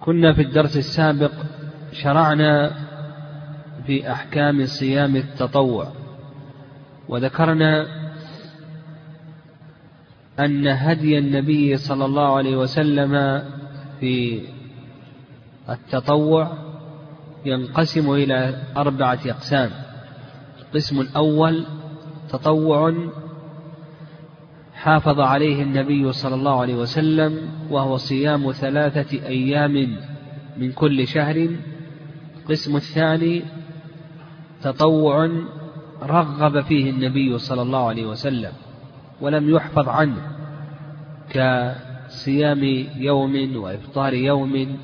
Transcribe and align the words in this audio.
كنا 0.00 0.32
في 0.32 0.42
الدرس 0.42 0.76
السابق 0.76 1.32
شرعنا 1.92 2.70
في 3.86 4.12
أحكام 4.12 4.66
صيام 4.66 5.16
التطوع 5.16 5.92
وذكرنا 7.08 7.86
أن 10.38 10.66
هدي 10.66 11.18
النبي 11.18 11.76
صلى 11.76 12.04
الله 12.04 12.36
عليه 12.36 12.56
وسلم 12.56 13.42
في 14.00 14.42
التطوع 15.70 16.58
ينقسم 17.44 18.10
إلى 18.10 18.62
أربعة 18.76 19.18
أقسام 19.26 19.70
القسم 20.60 21.00
الأول 21.00 21.66
تطوع 22.28 22.94
حافظ 24.84 25.20
عليه 25.20 25.62
النبي 25.62 26.12
صلى 26.12 26.34
الله 26.34 26.60
عليه 26.60 26.74
وسلم 26.74 27.48
وهو 27.70 27.96
صيام 27.96 28.52
ثلاثة 28.52 29.26
أيام 29.26 29.96
من 30.56 30.72
كل 30.72 31.06
شهر. 31.06 31.48
القسم 32.36 32.76
الثاني 32.76 33.42
تطوع 34.62 35.30
رغب 36.02 36.60
فيه 36.60 36.90
النبي 36.90 37.38
صلى 37.38 37.62
الله 37.62 37.88
عليه 37.88 38.06
وسلم 38.06 38.52
ولم 39.20 39.50
يحفظ 39.50 39.88
عنه 39.88 40.22
كصيام 41.30 42.64
يوم 42.96 43.56
وإفطار 43.56 44.14
يوم 44.14 44.78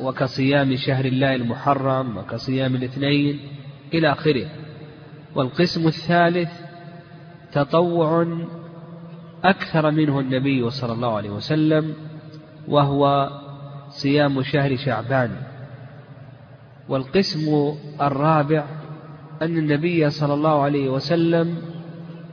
وكصيام 0.00 0.76
شهر 0.76 1.04
الله 1.04 1.34
المحرم 1.34 2.16
وكصيام 2.16 2.74
الاثنين 2.74 3.40
إلى 3.94 4.12
آخره. 4.12 4.46
والقسم 5.34 5.86
الثالث 5.86 6.69
تطوع 7.52 8.26
أكثر 9.44 9.90
منه 9.90 10.20
النبي 10.20 10.70
صلى 10.70 10.92
الله 10.92 11.16
عليه 11.16 11.30
وسلم 11.30 11.94
وهو 12.68 13.30
صيام 13.88 14.42
شهر 14.42 14.76
شعبان. 14.76 15.30
والقسم 16.88 17.74
الرابع 18.00 18.64
أن 19.42 19.58
النبي 19.58 20.10
صلى 20.10 20.34
الله 20.34 20.62
عليه 20.62 20.88
وسلم 20.88 21.56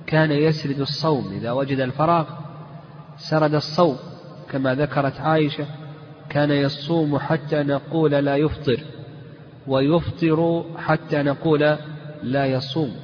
كان 0.08 0.32
يسرد 0.32 0.80
الصوم. 0.80 1.34
إذا 1.34 1.52
وجد 1.52 1.80
الفراغ 1.80 2.26
سرد 3.18 3.56
الصوم 3.56 3.98
كما 4.52 4.76
ذكرت 4.76 5.20
عائشة 5.20 5.66
كان 6.30 6.52
يصوم 6.52 7.20
حتى 7.20 7.64
نقول 7.64 8.12
لا 8.12 8.36
يفطر 8.36 8.80
ويفطر 9.68 10.66
حتى 10.78 11.24
نقول 11.24 11.78
لا 12.24 12.46
يصوم. 12.46 12.96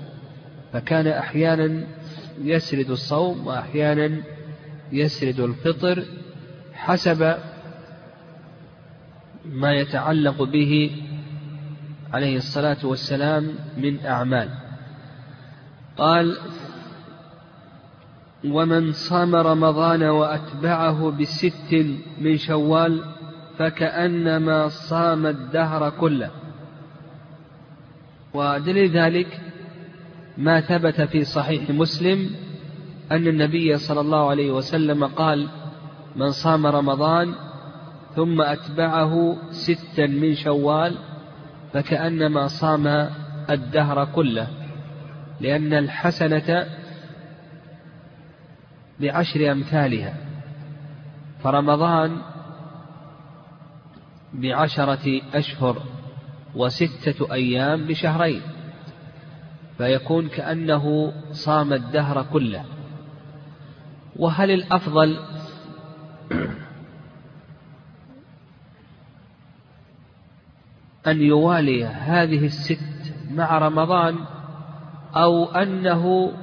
فكان 0.74 1.08
أحيانا 1.08 1.84
يسرد 2.42 2.90
الصوم 2.90 3.48
وأحيانا 3.48 4.18
يسرد 4.92 5.40
الفطر 5.40 6.04
حسب 6.74 7.38
ما 9.46 9.72
يتعلق 9.72 10.44
به 10.44 10.92
عليه 12.14 12.38
الصلاة 12.38 12.86
والسلام 12.86 13.56
من 13.78 14.06
أعمال. 14.06 14.50
قال 15.98 16.38
ومن 18.46 18.92
صام 18.92 19.36
رمضان 19.36 20.04
وأتبعه 20.04 21.12
بست 21.12 21.86
من 22.22 22.38
شوال 22.38 23.04
فكأنما 23.58 24.70
صام 24.70 25.26
الدهر 25.26 25.90
كله. 25.90 26.32
ودليل 28.34 28.92
ذلك 28.92 29.53
ما 30.38 30.62
ثبت 30.62 31.02
في 31.02 31.24
صحيح 31.24 31.70
مسلم 31.70 32.30
أن 33.12 33.28
النبي 33.28 33.78
صلى 33.78 34.00
الله 34.02 34.30
عليه 34.30 34.52
وسلم 34.52 35.04
قال 35.04 35.50
من 36.16 36.32
صام 36.32 36.68
رمضان 36.68 37.36
ثم 38.16 38.42
أتبعه 38.42 39.38
ستا 39.52 40.08
من 40.08 40.36
شوال 40.36 40.98
فكأنما 41.74 42.48
صام 42.48 43.10
الدهر 43.50 44.06
كله 44.06 44.48
لأن 45.42 45.74
الحسنة 45.74 46.66
بعشر 49.00 49.52
أمثالها 49.52 50.14
فرمضان 51.44 52.18
بعشرة 54.34 55.22
أشهر 55.34 55.84
وستة 56.56 57.34
أيام 57.34 57.88
بشهرين. 57.88 58.42
فيكون 59.78 60.28
كأنه 60.28 61.14
صام 61.32 61.74
الدهر 61.74 62.26
كله. 62.34 62.66
وهل 64.16 64.52
الأفضل 64.52 65.20
أن 71.08 71.22
يوالي 71.22 71.86
هذه 71.86 72.46
الست 72.46 73.14
مع 73.32 73.58
رمضان 73.58 74.16
أو 75.16 75.46
أنه 75.46 76.34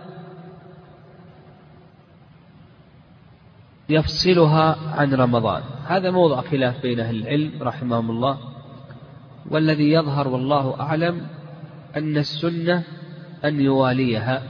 يفصلها 3.88 4.76
عن 5.00 5.14
رمضان؟ 5.14 5.62
هذا 5.86 6.10
موضع 6.10 6.40
خلاف 6.40 6.82
بين 6.82 7.00
أهل 7.00 7.16
العلم 7.16 7.62
رحمهم 7.62 8.10
الله 8.10 8.38
والذي 9.50 9.92
يظهر 9.92 10.28
والله 10.28 10.80
أعلم 10.80 11.26
أن 11.96 12.16
السنة 12.16 12.84
أن 13.44 13.60
يواليها 13.60 14.42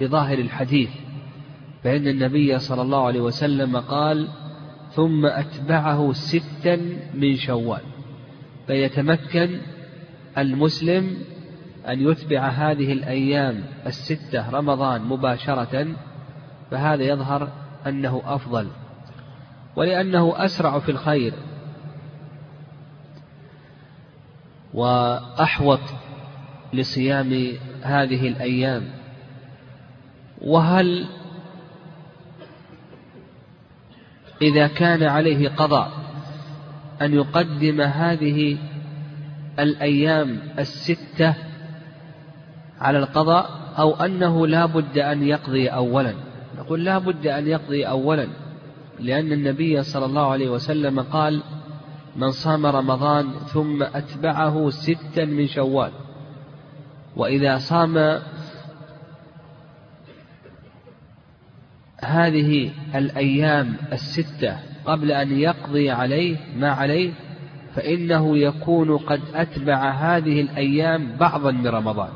بظاهر 0.00 0.38
الحديث 0.38 0.90
فإن 1.84 2.08
النبي 2.08 2.58
صلى 2.58 2.82
الله 2.82 3.06
عليه 3.06 3.20
وسلم 3.20 3.76
قال 3.76 4.28
ثم 4.90 5.26
أتبعه 5.26 6.12
ستا 6.12 6.76
من 7.14 7.36
شوال 7.36 7.80
فيتمكن 8.66 9.60
المسلم 10.38 11.16
أن 11.88 12.00
يتبع 12.00 12.48
هذه 12.48 12.92
الأيام 12.92 13.64
الستة 13.86 14.50
رمضان 14.50 15.02
مباشرة 15.02 15.86
فهذا 16.70 17.02
يظهر 17.02 17.48
أنه 17.86 18.22
أفضل 18.24 18.68
ولأنه 19.76 20.44
أسرع 20.44 20.78
في 20.78 20.90
الخير 20.90 21.34
وأحوط 24.74 25.80
لصيام 26.72 27.52
هذه 27.82 28.28
الأيام؟ 28.28 28.82
وهل 30.42 31.06
إذا 34.42 34.66
كان 34.66 35.02
عليه 35.02 35.48
قضاء 35.48 35.90
أن 37.02 37.14
يقدم 37.14 37.80
هذه 37.80 38.58
الأيام 39.58 40.40
الستة 40.58 41.34
على 42.80 42.98
القضاء 42.98 43.50
أو 43.78 43.94
أنه 43.94 44.46
لا 44.46 44.66
بد 44.66 44.98
أن 44.98 45.22
يقضي 45.22 45.68
أولا؟ 45.68 46.14
نقول 46.58 46.84
لا 46.84 46.98
بد 46.98 47.26
أن 47.26 47.46
يقضي 47.46 47.84
أولا 47.84 48.28
لأن 49.00 49.32
النبي 49.32 49.82
صلى 49.82 50.04
الله 50.06 50.30
عليه 50.30 50.48
وسلم 50.48 51.00
قال 51.00 51.42
من 52.16 52.30
صام 52.30 52.66
رمضان 52.66 53.30
ثم 53.30 53.82
أتبعه 53.82 54.70
ستا 54.70 55.24
من 55.24 55.46
شوال 55.46 55.90
وإذا 57.16 57.58
صام 57.58 58.18
هذه 62.04 62.72
الأيام 62.94 63.76
الستة 63.92 64.58
قبل 64.84 65.12
أن 65.12 65.38
يقضي 65.38 65.90
عليه 65.90 66.36
ما 66.56 66.70
عليه 66.70 67.12
فإنه 67.74 68.38
يكون 68.38 68.96
قد 68.96 69.20
أتبع 69.34 69.90
هذه 69.90 70.40
الأيام 70.40 71.16
بعضا 71.16 71.50
من 71.50 71.66
رمضان. 71.66 72.10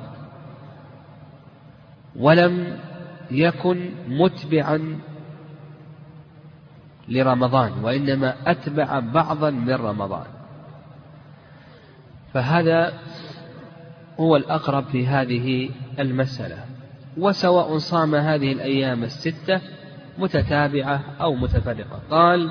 ولم 2.17 2.79
يكن 3.31 3.91
متبعا 4.09 4.99
لرمضان 7.09 7.73
وإنما 7.85 8.35
أتبع 8.47 8.99
بعضا 8.99 9.51
من 9.51 9.75
رمضان. 9.75 10.27
فهذا 12.35 12.93
هو 14.21 14.37
الأقرب 14.37 14.85
في 14.85 15.07
هذه 15.07 15.71
المسألة 15.99 16.65
وسواء 17.17 17.79
صام 17.79 18.15
هذه 18.15 18.53
الأيام 18.53 19.03
الستة 19.03 19.61
متتابعة 20.19 21.01
أو 21.21 21.35
متفرقة. 21.35 22.01
قال 22.11 22.51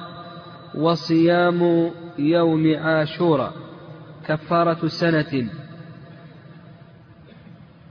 وصيام 0.76 1.92
يوم 2.20 2.76
عاشوراء 2.76 3.54
كفارة 4.28 4.88
سنة. 4.88 5.50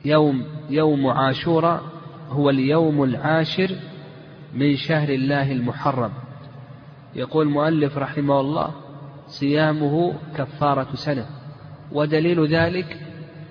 يوم 0.04 0.44
يوم 0.70 1.06
عاشوراء 1.06 1.82
هو 2.30 2.50
اليوم 2.50 3.04
العاشر 3.04 3.70
من 4.54 4.76
شهر 4.76 5.08
الله 5.08 5.52
المحرم. 5.52 6.10
يقول 7.14 7.46
المؤلف 7.46 7.98
رحمه 7.98 8.40
الله 8.40 8.70
صيامه 9.26 10.14
كفارة 10.36 10.94
سنة 10.94 11.26
ودليل 11.92 12.46
ذلك 12.46 13.03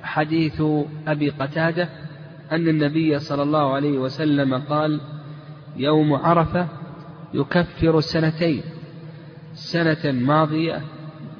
حديث 0.03 0.61
أبي 1.07 1.29
قتادة 1.29 1.89
أن 2.51 2.67
النبي 2.67 3.19
صلى 3.19 3.43
الله 3.43 3.73
عليه 3.73 3.97
وسلم 3.97 4.53
قال 4.55 5.01
يوم 5.75 6.13
عرفة 6.13 6.67
يكفر 7.33 7.99
سنتين 7.99 8.63
سنة 9.53 10.11
ماضية 10.11 10.81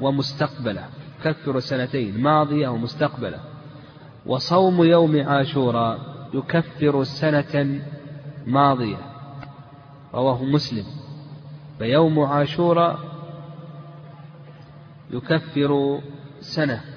ومستقبلة. 0.02 0.86
يكفر 1.20 1.60
سنتين 1.60 2.22
ماضية 2.22 2.68
ومستقبلة. 2.68 3.40
وصوم 4.26 4.84
يوم 4.84 5.28
عاشوراء 5.28 6.00
يكفر 6.34 7.04
سنة 7.04 7.82
ماضية. 8.46 8.98
رواه 10.14 10.44
مسلم. 10.44 10.86
فيوم 11.80 12.20
عاشوراء 12.20 13.00
يكفر 15.12 16.00
سنة. 16.40 16.93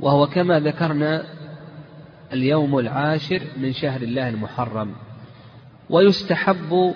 وهو 0.00 0.26
كما 0.26 0.60
ذكرنا 0.60 1.24
اليوم 2.32 2.78
العاشر 2.78 3.42
من 3.56 3.72
شهر 3.72 4.02
الله 4.02 4.28
المحرم. 4.28 4.94
ويستحب 5.90 6.94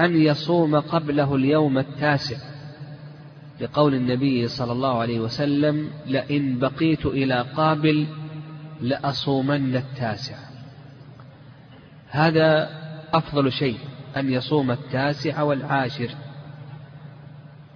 أن 0.00 0.16
يصوم 0.16 0.80
قبله 0.80 1.34
اليوم 1.34 1.78
التاسع. 1.78 2.36
لقول 3.60 3.94
النبي 3.94 4.48
صلى 4.48 4.72
الله 4.72 5.00
عليه 5.00 5.20
وسلم 5.20 5.90
لئن 6.06 6.58
بقيت 6.58 7.06
إلى 7.06 7.44
قابل 7.56 8.06
لأصومن 8.80 9.76
التاسع. 9.76 10.36
هذا 12.08 12.68
أفضل 13.12 13.52
شيء 13.52 13.78
أن 14.16 14.32
يصوم 14.32 14.70
التاسع 14.70 15.42
والعاشر. 15.42 16.10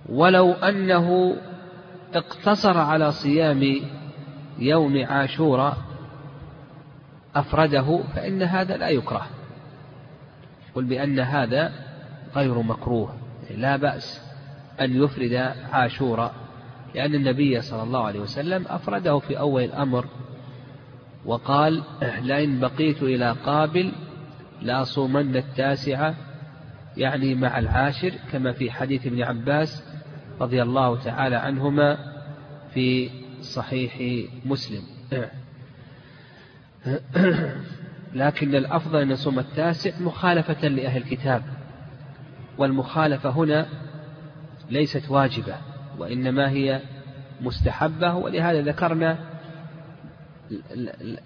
ولو 0.08 0.52
أنه 0.52 1.36
اقتصر 2.14 2.78
على 2.78 3.12
صيام 3.12 3.80
يوم 4.58 5.06
عاشوراء 5.06 5.76
أفرده 7.36 8.00
فإن 8.14 8.42
هذا 8.42 8.76
لا 8.76 8.88
يكره. 8.88 9.26
قل 10.74 10.84
بأن 10.84 11.20
هذا 11.20 11.72
غير 12.36 12.62
مكروه 12.62 13.14
لا 13.50 13.76
بأس 13.76 14.22
أن 14.80 15.02
يفرد 15.02 15.32
عاشوراء 15.72 16.34
لأن 16.94 17.14
النبي 17.14 17.60
صلى 17.60 17.82
الله 17.82 18.06
عليه 18.06 18.20
وسلم 18.20 18.64
أفرده 18.68 19.18
في 19.18 19.38
أول 19.38 19.64
الأمر 19.64 20.06
وقال 21.24 21.82
لئن 22.22 22.60
بقيت 22.60 23.02
إلى 23.02 23.36
قابل 23.46 23.92
لأصومن 24.62 25.36
التاسعة 25.36 26.14
يعني 26.96 27.34
مع 27.34 27.58
العاشر 27.58 28.12
كما 28.32 28.52
في 28.52 28.70
حديث 28.70 29.06
ابن 29.06 29.22
عباس 29.22 29.84
رضي 30.40 30.62
الله 30.62 31.02
تعالى 31.02 31.36
عنهما 31.36 31.98
في 32.74 33.10
صحيح 33.40 34.24
مسلم. 34.44 34.82
لكن 38.14 38.54
الأفضل 38.54 39.00
أن 39.00 39.10
يصوم 39.10 39.38
التاسع 39.38 39.90
مخالفة 40.00 40.68
لأهل 40.68 41.02
الكتاب 41.02 41.42
والمخالفة 42.58 43.30
هنا 43.30 43.66
ليست 44.70 45.10
واجبة 45.10 45.54
وإنما 45.98 46.50
هي 46.50 46.80
مستحبة 47.40 48.14
ولهذا 48.14 48.62
ذكرنا 48.62 49.18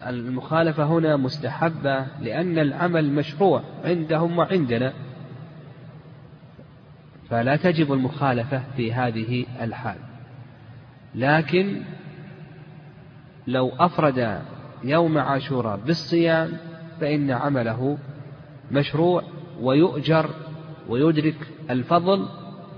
المخالفة 0.07 0.85
هنا 0.85 1.17
مستحبة 1.17 2.07
لأن 2.21 2.59
العمل 2.59 3.13
مشروع 3.13 3.63
عندهم 3.85 4.39
وعندنا. 4.39 4.93
فلا 7.33 7.57
تجب 7.57 7.93
المخالفة 7.93 8.63
في 8.77 8.93
هذه 8.93 9.47
الحال. 9.61 9.97
لكن 11.15 11.83
لو 13.47 13.69
أفرد 13.69 14.43
يوم 14.85 15.19
عاشوراء 15.19 15.77
بالصيام 15.77 16.53
فإن 17.01 17.31
عمله 17.31 17.99
مشروع 18.71 19.23
ويؤجر 19.61 20.31
ويدرك 20.89 21.37
الفضل 21.71 22.29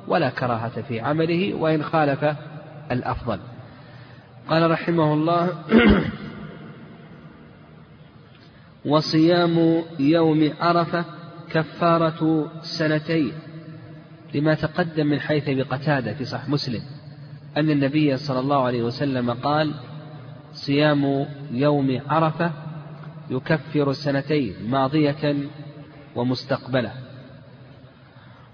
ولا 0.08 0.30
كراهة 0.30 0.82
في 0.82 1.00
عمله 1.00 1.54
وإن 1.54 1.82
خالف 1.82 2.36
الأفضل. 2.90 3.40
قال 4.48 4.70
رحمه 4.70 5.14
الله 5.14 5.52
وصيام 8.92 9.82
يوم 9.98 10.50
عرفة 10.60 11.04
كفارة 11.50 12.50
سنتين. 12.62 13.32
لما 14.34 14.54
تقدم 14.54 15.06
من 15.06 15.20
حيث 15.20 15.50
بقتادة 15.50 16.14
في 16.14 16.24
صح 16.24 16.48
مسلم 16.48 16.82
أن 17.56 17.70
النبي 17.70 18.16
صلى 18.16 18.40
الله 18.40 18.62
عليه 18.62 18.82
وسلم 18.82 19.30
قال 19.30 19.74
صيام 20.52 21.26
يوم 21.50 22.00
عرفة 22.08 22.52
يكفر 23.30 23.92
سنتين 23.92 24.54
ماضية 24.68 25.36
ومستقبلة 26.16 26.92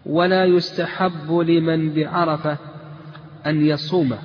ولا 0.07 0.45
يستحب 0.45 1.33
لمن 1.33 1.95
بعرفة 1.95 2.59
أن 3.47 3.67
يصوم 3.67 4.17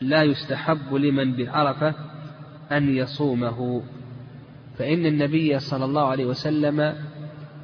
لا 0.00 0.22
يستحب 0.22 0.94
لمن 0.94 1.36
بعرفة 1.36 1.94
أن 2.72 2.96
يصومه 2.96 3.82
فإن 4.78 5.06
النبي 5.06 5.58
صلى 5.58 5.84
الله 5.84 6.06
عليه 6.06 6.26
وسلم 6.26 6.94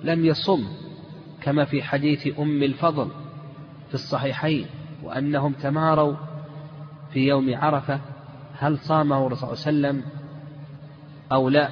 لم 0.05 0.25
يصم 0.25 0.65
كما 1.43 1.65
في 1.65 1.83
حديث 1.83 2.39
أم 2.39 2.63
الفضل 2.63 3.11
في 3.89 3.95
الصحيحين 3.95 4.67
وأنهم 5.03 5.53
تماروا 5.53 6.15
في 7.13 7.27
يوم 7.27 7.55
عرفة 7.55 8.01
هل 8.59 8.79
صامه 8.79 9.27
الرسول 9.27 9.57
صلى 9.57 9.71
الله 9.71 9.89
عليه 9.89 9.99
وسلم 9.99 10.13
أو 11.33 11.49
لا؟ 11.49 11.69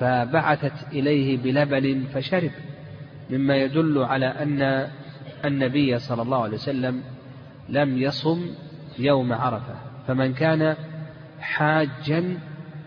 فبعثت 0.00 0.92
إليه 0.92 1.36
بلبن 1.36 2.04
فشرب 2.14 2.50
مما 3.30 3.56
يدل 3.56 3.98
على 3.98 4.26
أن 4.26 4.88
النبي 5.44 5.98
صلى 5.98 6.22
الله 6.22 6.42
عليه 6.42 6.54
وسلم 6.54 7.02
لم 7.68 7.98
يصم 7.98 8.46
يوم 8.98 9.32
عرفة. 9.32 9.74
فمن 10.06 10.34
كان 10.34 10.76
حاجا 11.40 12.38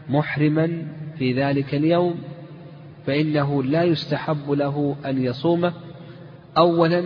محرما 0.10 0.88
في 1.18 1.34
ذلك 1.34 1.76
اليوم 1.76 2.22
فإنه 3.06 3.63
لا 3.63 3.83
يستحب 3.83 4.51
له 4.51 4.95
أن 5.06 5.24
يصومه 5.24 5.74
أولا 6.57 7.06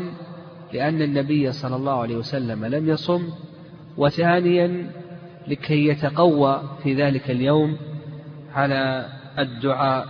لأن 0.73 1.01
النبي 1.01 1.51
صلى 1.51 1.75
الله 1.75 2.01
عليه 2.01 2.15
وسلم 2.15 2.65
لم 2.65 2.89
يصم 2.89 3.29
وثانيا 3.97 4.91
لكي 5.47 5.87
يتقوى 5.87 6.63
في 6.83 6.93
ذلك 6.93 7.31
اليوم 7.31 7.77
على 8.53 9.09
الدعاء 9.39 10.07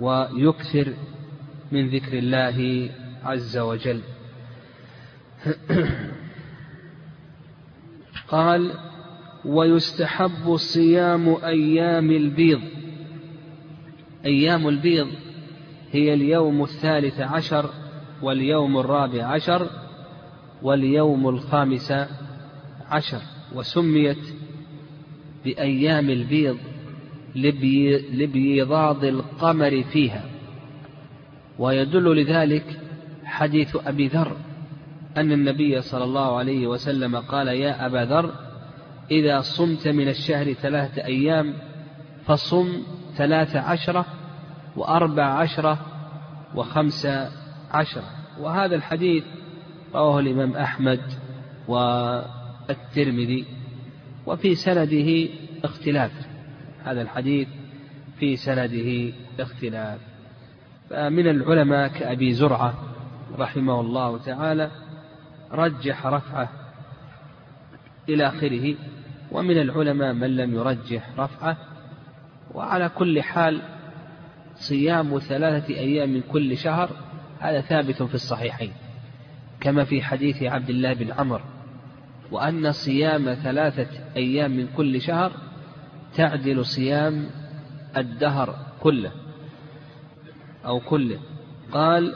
ويكثر 0.00 0.92
من 1.72 1.88
ذكر 1.88 2.18
الله 2.18 2.90
عز 3.24 3.58
وجل. 3.58 4.00
قال 8.28 8.72
ويستحب 9.44 10.56
صيام 10.56 11.36
أيام 11.44 12.10
البيض 12.10 12.60
أيام 14.24 14.68
البيض 14.68 15.08
هي 15.92 16.14
اليوم 16.14 16.62
الثالث 16.62 17.20
عشر 17.20 17.70
واليوم 18.22 18.78
الرابع 18.78 19.24
عشر 19.24 19.66
واليوم 20.62 21.28
الخامس 21.28 21.92
عشر 22.88 23.20
وسميت 23.54 24.34
بأيام 25.44 26.10
البيض 26.10 26.58
لبيضاض 28.12 29.04
القمر 29.04 29.82
فيها. 29.82 30.24
ويدل 31.58 32.16
لذلك 32.22 32.80
حديث 33.24 33.76
أبي 33.86 34.08
ذر 34.08 34.36
أن 35.16 35.32
النبي 35.32 35.80
صلى 35.80 36.04
الله 36.04 36.36
عليه 36.36 36.66
وسلم 36.66 37.16
قال 37.16 37.48
يا 37.48 37.86
أبا 37.86 38.04
ذر 38.04 38.34
إذا 39.10 39.40
صمت 39.40 39.88
من 39.88 40.08
الشهر 40.08 40.52
ثلاثة 40.52 41.04
أيام 41.04 41.54
فصم 42.26 42.82
ثلاث 43.18 43.56
عشرة 43.56 44.06
وأربع 44.76 45.24
عشرة 45.24 45.78
وخمس 46.54 47.06
عشرة 47.70 48.04
وهذا 48.40 48.74
الحديث 48.74 49.24
رواه 49.94 50.18
الإمام 50.18 50.56
أحمد 50.56 51.00
والترمذي 51.68 53.44
وفي 54.26 54.54
سنده 54.54 55.28
اختلاف. 55.64 56.12
هذا 56.84 57.02
الحديث 57.02 57.48
في 58.18 58.36
سنده 58.36 59.12
اختلاف. 59.40 59.98
فمن 60.90 61.28
العلماء 61.28 61.88
كأبي 61.88 62.32
زرعة 62.32 62.74
رحمه 63.38 63.80
الله 63.80 64.18
تعالى 64.18 64.70
رجح 65.52 66.06
رفعه 66.06 66.48
إلى 68.08 68.28
آخره 68.28 68.74
ومن 69.32 69.58
العلماء 69.58 70.12
من 70.12 70.36
لم 70.36 70.54
يرجح 70.54 71.10
رفعه 71.18 71.56
وعلى 72.54 72.88
كل 72.88 73.22
حال 73.22 73.60
صيام 74.56 75.18
ثلاثة 75.18 75.74
أيام 75.74 76.10
من 76.10 76.20
كل 76.20 76.56
شهر 76.56 76.90
هذا 77.40 77.60
ثابت 77.60 78.02
في 78.02 78.14
الصحيحين 78.14 78.72
كما 79.60 79.84
في 79.84 80.02
حديث 80.02 80.42
عبد 80.42 80.70
الله 80.70 80.92
بن 80.92 81.12
عمر 81.12 81.42
وأن 82.30 82.72
صيام 82.72 83.34
ثلاثة 83.34 83.88
أيام 84.16 84.50
من 84.50 84.68
كل 84.76 85.00
شهر 85.00 85.32
تعدل 86.14 86.64
صيام 86.64 87.26
الدهر 87.96 88.58
كله 88.80 89.12
أو 90.66 90.80
كله. 90.80 91.18
قال 91.72 92.14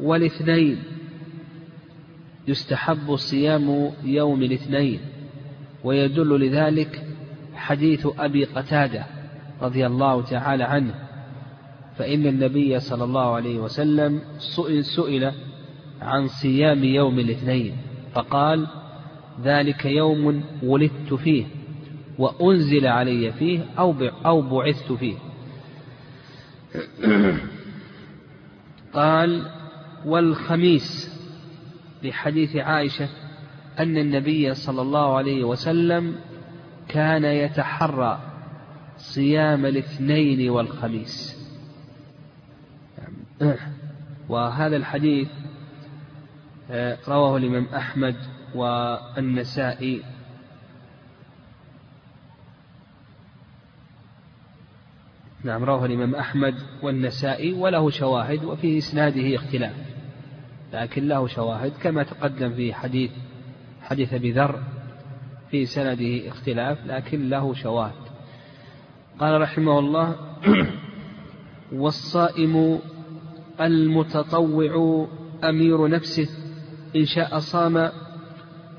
والاثنين 0.00 0.82
يستحب 2.48 3.16
صيام 3.16 3.92
يوم 4.04 4.42
الاثنين 4.42 5.00
ويدل 5.84 6.40
لذلك 6.40 7.09
حديث 7.60 8.06
أبي 8.18 8.44
قتادة 8.44 9.06
رضي 9.62 9.86
الله 9.86 10.22
تعالى 10.22 10.64
عنه 10.64 10.94
فإن 11.96 12.26
النبي 12.26 12.80
صلى 12.80 13.04
الله 13.04 13.34
عليه 13.34 13.58
وسلم 13.58 14.20
سئل 14.82 15.32
عن 16.00 16.26
صيام 16.28 16.84
يوم 16.84 17.18
الاثنين 17.18 17.76
فقال 18.14 18.66
ذلك 19.42 19.84
يوم 19.84 20.44
ولدت 20.62 21.14
فيه 21.14 21.44
وأنزل 22.18 22.86
علي 22.86 23.32
فيه 23.32 23.60
أو 23.78 23.94
أو 24.26 24.42
بعثت 24.42 24.92
فيه. 24.92 25.14
قال 28.94 29.46
والخميس 30.06 31.20
لحديث 32.02 32.56
عائشة 32.56 33.08
أن 33.78 33.96
النبي 33.96 34.54
صلى 34.54 34.82
الله 34.82 35.16
عليه 35.16 35.44
وسلم 35.44 36.14
كان 36.90 37.24
يتحرى 37.24 38.20
صيام 38.96 39.66
الاثنين 39.66 40.50
والخميس. 40.50 41.40
وهذا 44.28 44.76
الحديث 44.76 45.28
آه، 46.70 46.98
رواه 47.08 47.36
الإمام 47.36 47.66
أحمد 47.74 48.16
والنسائي. 48.54 50.02
نعم 55.44 55.64
رواه 55.64 55.86
الإمام 55.86 56.14
أحمد 56.14 56.54
والنسائي 56.82 57.52
وله 57.52 57.90
شواهد 57.90 58.44
وفي 58.44 58.78
إسناده 58.78 59.36
اختلاف. 59.36 59.76
لكن 60.72 61.08
له 61.08 61.26
شواهد 61.26 61.72
كما 61.82 62.02
تقدم 62.02 62.54
في 62.54 62.74
حديث 62.74 63.10
حديث 63.82 64.14
أبي 64.14 64.32
ذر. 64.32 64.62
في 65.50 65.66
سنده 65.66 66.28
اختلاف 66.28 66.86
لكن 66.86 67.28
له 67.28 67.54
شواهد. 67.54 68.10
قال 69.18 69.40
رحمه 69.40 69.78
الله 69.78 70.16
والصائم 71.72 72.78
المتطوع 73.60 75.06
أمير 75.44 75.88
نفسه 75.88 76.28
إن 76.96 77.04
شاء 77.04 77.38
صام 77.38 77.90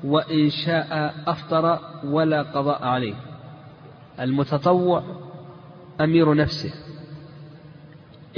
وإن 0.04 0.50
شاء 0.50 1.14
أفطر 1.26 1.78
ولا 2.04 2.42
قضاء 2.42 2.84
عليه. 2.84 3.14
المتطوع 4.20 5.02
أمير 6.00 6.34
نفسه 6.34 6.72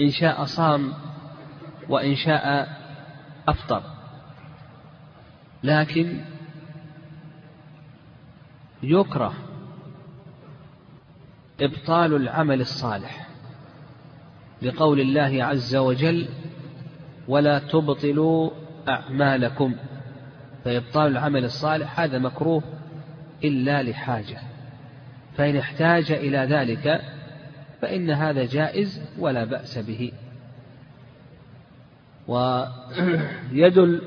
إن 0.01 0.11
شاء 0.11 0.45
صام 0.45 0.93
وإن 1.89 2.15
شاء 2.15 2.69
أفطر. 3.49 3.83
لكن 5.63 6.34
يكره 8.91 9.35
إبطال 11.61 12.15
العمل 12.15 12.61
الصالح 12.61 13.29
لقول 14.63 15.01
الله 15.01 15.45
عز 15.45 15.77
وجل 15.77 16.29
ولا 17.29 17.59
تبطلوا 17.59 18.51
أعمالكم 18.89 19.75
فإبطال 20.65 21.13
العمل 21.13 21.45
الصالح 21.45 22.01
هذا 22.01 22.19
مكروه 22.19 22.63
إلا 23.45 23.83
لحاجة. 23.83 24.39
فإن 25.37 25.57
احتاج 25.57 26.13
إلى 26.13 26.39
ذلك 26.39 27.01
فإن 27.83 28.11
هذا 28.11 28.45
جائز 28.45 29.03
ولا 29.19 29.45
بأس 29.45 29.79
به. 29.79 30.13
ويدل 32.29 34.03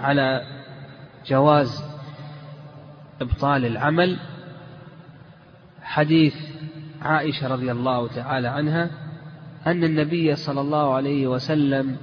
على 0.00 0.42
جواز 1.26 1.91
إبطال 3.22 3.64
العمل. 3.64 4.18
حديث 5.82 6.34
عائشة 7.02 7.48
رضي 7.48 7.72
الله 7.72 8.08
تعالى 8.08 8.48
عنها 8.48 8.90
أن 9.66 9.84
النبي 9.84 10.36
صلى 10.36 10.60
الله 10.60 10.94
عليه 10.94 11.26
وسلم 11.26 11.96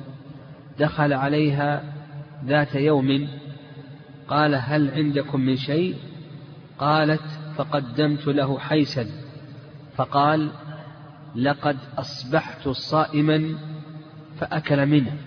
دخل 0.79 1.13
عليها 1.13 1.83
ذات 2.45 2.75
يوم 2.75 3.27
قال 4.27 4.55
هل 4.55 4.91
عندكم 4.91 5.39
من 5.41 5.55
شيء؟ 5.55 5.95
قالت 6.77 7.23
فقدمت 7.55 8.27
له 8.27 8.59
حيسا 8.59 9.07
فقال 9.95 10.51
لقد 11.35 11.77
أصبحت 11.97 12.69
صائما 12.69 13.55
فأكل 14.37 14.85
منه. 14.85 15.17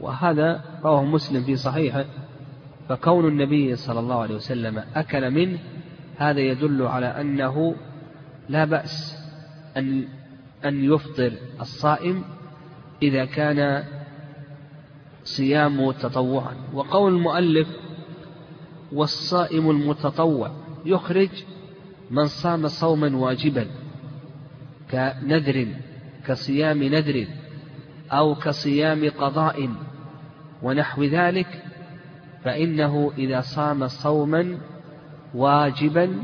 وهذا 0.00 0.64
رواه 0.84 1.04
مسلم 1.04 1.42
في 1.42 1.56
صحيحه. 1.56 2.04
فكون 2.88 3.28
النبي 3.28 3.76
صلى 3.76 4.00
الله 4.00 4.22
عليه 4.22 4.34
وسلم 4.34 4.84
أكل 4.94 5.30
منه 5.30 5.58
هذا 6.16 6.40
يدل 6.40 6.82
على 6.82 7.06
أنه 7.06 7.74
لا 8.48 8.64
بأس 8.64 9.18
أن 9.76 10.08
أن 10.64 10.84
يفطر 10.84 11.32
الصائم 11.60 12.24
إذا 13.02 13.24
كان 13.24 13.84
صيامه 15.24 15.92
تطوعا. 15.92 16.54
وقول 16.72 17.14
المؤلف 17.14 17.68
والصائم 18.92 19.70
المتطوع 19.70 20.50
يخرج 20.84 21.28
من 22.10 22.26
صام 22.26 22.68
صوما 22.68 23.16
واجبا 23.16 23.66
كنذر 24.90 25.66
كصيام 26.26 26.82
نذر 26.82 27.26
أو 28.12 28.34
كصيام 28.34 29.10
قضاء 29.10 29.70
ونحو 30.62 31.04
ذلك. 31.04 31.62
فإنه 32.44 33.12
إذا 33.18 33.40
صام 33.40 33.88
صوما 33.88 34.58
واجبا 35.34 36.22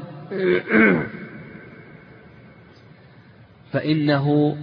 فإنه 3.73 4.56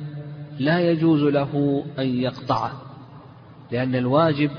لا 0.60 0.80
يجوز 0.80 1.24
له 1.24 1.84
أن 2.00 2.08
يقطعه 2.08 2.82
لأن 3.72 3.96
الواجب 3.96 4.52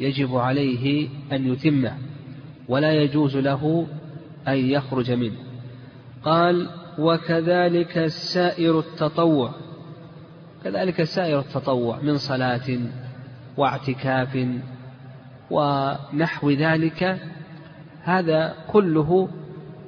يجب 0.00 0.36
عليه 0.36 1.08
أن 1.32 1.52
يتمه 1.52 1.98
ولا 2.68 2.92
يجوز 2.92 3.36
له 3.36 3.86
أن 4.48 4.56
يخرج 4.56 5.10
منه. 5.10 5.36
قال 6.24 6.68
وكذلك 6.98 8.06
سائر 8.06 8.78
التطوع 8.78 9.54
كذلك 10.64 11.02
سائر 11.02 11.38
التطوع 11.38 12.00
من 12.00 12.16
صلاة 12.16 12.78
واعتكاف 13.56 14.46
ونحو 15.50 16.50
ذلك 16.50 17.18
هذا 18.02 18.54
كله 18.68 19.28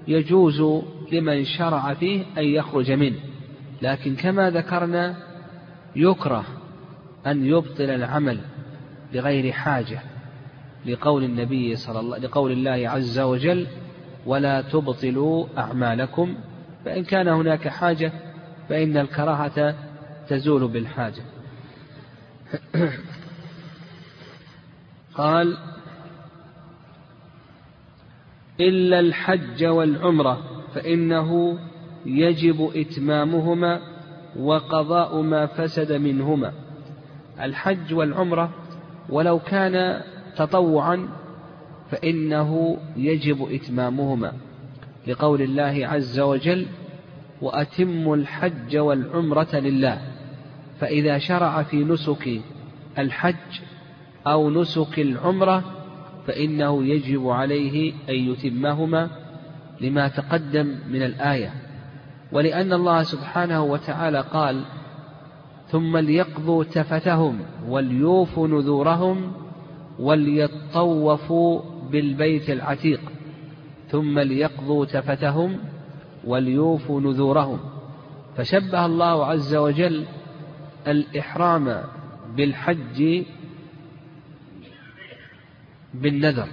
يجوز 0.08 0.82
لمن 1.12 1.44
شرع 1.44 1.94
فيه 1.94 2.24
أن 2.38 2.44
يخرج 2.44 2.90
منه. 2.90 3.18
لكن 3.82 4.16
كما 4.16 4.50
ذكرنا 4.50 5.16
يكره 5.96 6.44
أن 7.26 7.46
يبطل 7.46 7.90
العمل 7.90 8.40
بغير 9.12 9.52
حاجة 9.52 10.00
لقول 10.86 11.24
النبي 11.24 11.76
صلى 11.76 12.00
الله 12.00 12.18
لقول 12.18 12.52
الله 12.52 12.88
عز 12.90 13.18
وجل 13.18 13.66
ولا 14.26 14.62
تبطلوا 14.62 15.46
أعمالكم 15.58 16.34
فإن 16.84 17.04
كان 17.04 17.28
هناك 17.28 17.68
حاجة 17.68 18.12
فإن 18.68 18.96
الكراهة 18.96 19.74
تزول 20.28 20.68
بالحاجة. 20.68 21.22
قال 25.14 25.56
إلا 28.60 29.00
الحج 29.00 29.64
والعمرة 29.64 30.42
فإنه 30.74 31.58
يجب 32.06 32.70
إتمامهما 32.76 33.80
وقضاء 34.38 35.20
ما 35.20 35.46
فسد 35.46 35.92
منهما. 35.92 36.52
الحج 37.40 37.94
والعمرة 37.94 38.50
ولو 39.08 39.38
كان 39.38 40.02
تطوعا 40.36 41.08
فإنه 41.90 42.78
يجب 42.96 43.48
إتمامهما. 43.52 44.32
لقول 45.06 45.42
الله 45.42 45.86
عز 45.86 46.20
وجل 46.20 46.66
وأتموا 47.42 48.16
الحج 48.16 48.76
والعمرة 48.76 49.56
لله. 49.56 50.02
فإذا 50.80 51.18
شرع 51.18 51.62
في 51.62 51.84
نسك 51.84 52.40
الحج 52.98 53.60
أو 54.26 54.50
نسك 54.50 54.98
العمرة 54.98 55.64
فإنه 56.26 56.84
يجب 56.84 57.28
عليه 57.28 57.92
أن 58.08 58.14
يتمهما 58.14 59.10
لما 59.80 60.08
تقدم 60.08 60.78
من 60.90 61.02
الآية. 61.02 61.52
ولأن 62.32 62.72
الله 62.72 63.02
سبحانه 63.02 63.62
وتعالى 63.62 64.20
قال 64.20 64.64
ثم 65.68 65.96
ليقضوا 65.96 66.64
تفتهم 66.64 67.38
وليوفوا 67.68 68.48
نذورهم 68.48 69.32
وليطوفوا 69.98 71.60
بالبيت 71.90 72.50
العتيق. 72.50 73.00
ثم 73.88 74.18
ليقضوا 74.18 74.84
تفتهم 74.84 75.58
وليوفوا 76.24 77.00
نذورهم. 77.00 77.58
فشبه 78.36 78.86
الله 78.86 79.26
عز 79.26 79.54
وجل 79.54 80.04
الإحرام 80.86 81.82
بالحج 82.36 83.24
بالنذر 85.94 86.48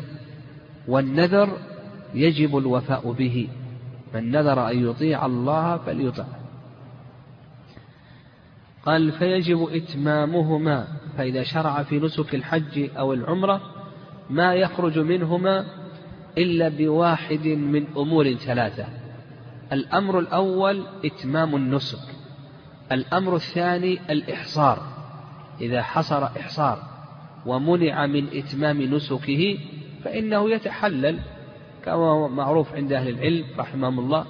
والنذر 0.88 1.58
يجب 2.14 2.58
الوفاء 2.58 3.12
به 3.12 3.48
من 4.14 4.32
نذر 4.32 4.70
أن 4.72 4.90
يطيع 4.90 5.26
الله 5.26 5.78
فليطع. 5.78 6.26
قال 8.86 9.12
فيجب 9.12 9.70
إتمامهما 9.72 10.88
فإذا 11.18 11.44
شرع 11.44 11.84
في 11.84 12.00
نسك 12.00 12.36
الحج 12.36 12.90
أو 12.98 13.14
العمرة 13.14 13.62
ما 14.30 14.54
يخرج 14.54 15.00
منهما 15.00 15.66
إلا 16.38 16.70
بواحد 16.70 17.48
من 17.48 17.88
أمور 17.98 18.34
ثلاثة 18.34 18.86
الأمر 19.74 20.20
الأول 20.20 20.84
إتمام 21.06 21.56
النسك 21.56 22.16
الأمر 22.92 23.36
الثاني 23.36 24.00
الإحصار 24.10 24.84
إذا 25.62 25.82
حصر 25.82 26.26
إحصار. 26.26 26.89
ومنع 27.46 28.06
من 28.06 28.28
إتمام 28.34 28.82
نسكه 28.82 29.58
فإنه 30.04 30.52
يتحلل 30.52 31.20
كما 31.86 32.28
معروف 32.28 32.74
عند 32.74 32.94
أهل 32.94 33.10
العلم 33.10 33.46
رحمهم 33.58 34.00
الله 34.00 34.26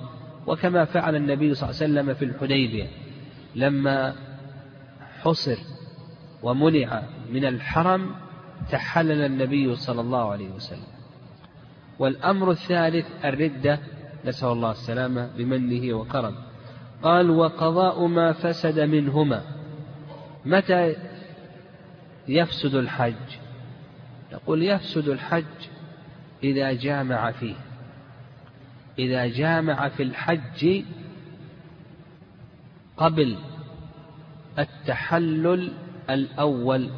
وكما 0.47 0.85
فعل 0.85 1.15
النبي 1.15 1.53
صلى 1.53 1.69
الله 1.69 1.81
عليه 1.81 1.93
وسلم 1.93 2.13
في 2.13 2.25
الحديبية. 2.25 2.87
لما 3.55 4.15
حصر 5.21 5.57
ومنع 6.43 7.03
من 7.31 7.45
الحرم 7.45 8.15
تحلل 8.71 9.25
النبي 9.25 9.75
صلى 9.75 10.01
الله 10.01 10.31
عليه 10.31 10.49
وسلم. 10.49 10.87
والأمر 11.99 12.51
الثالث 12.51 13.25
الردة 13.25 13.79
نسأل 14.25 14.47
الله 14.47 14.71
السلامة 14.71 15.29
بمنه 15.37 15.93
وكرم 15.93 16.35
قال 17.03 17.29
وقضاء 17.29 18.05
ما 18.05 18.33
فسد 18.33 18.79
منهما. 18.79 19.43
متى 20.45 20.95
يفسد 22.29 22.75
الحج. 22.75 23.37
يقول 24.31 24.63
يفسد 24.63 25.09
الحج 25.09 25.43
إذا 26.43 26.73
جامع 26.73 27.31
فيه. 27.31 27.55
إذا 28.99 29.27
جامع 29.27 29.89
في 29.89 30.03
الحج 30.03 30.83
قبل 32.97 33.37
التحلل 34.59 35.73
الأول. 36.09 36.89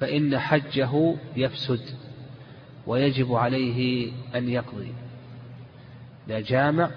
فإن 0.00 0.38
حجه 0.38 1.16
يفسد 1.36 1.80
ويجب 2.86 3.34
عليه 3.34 4.12
أن 4.34 4.48
يقضي. 4.48 4.92
إذا 6.28 6.40
جامع 6.40 6.90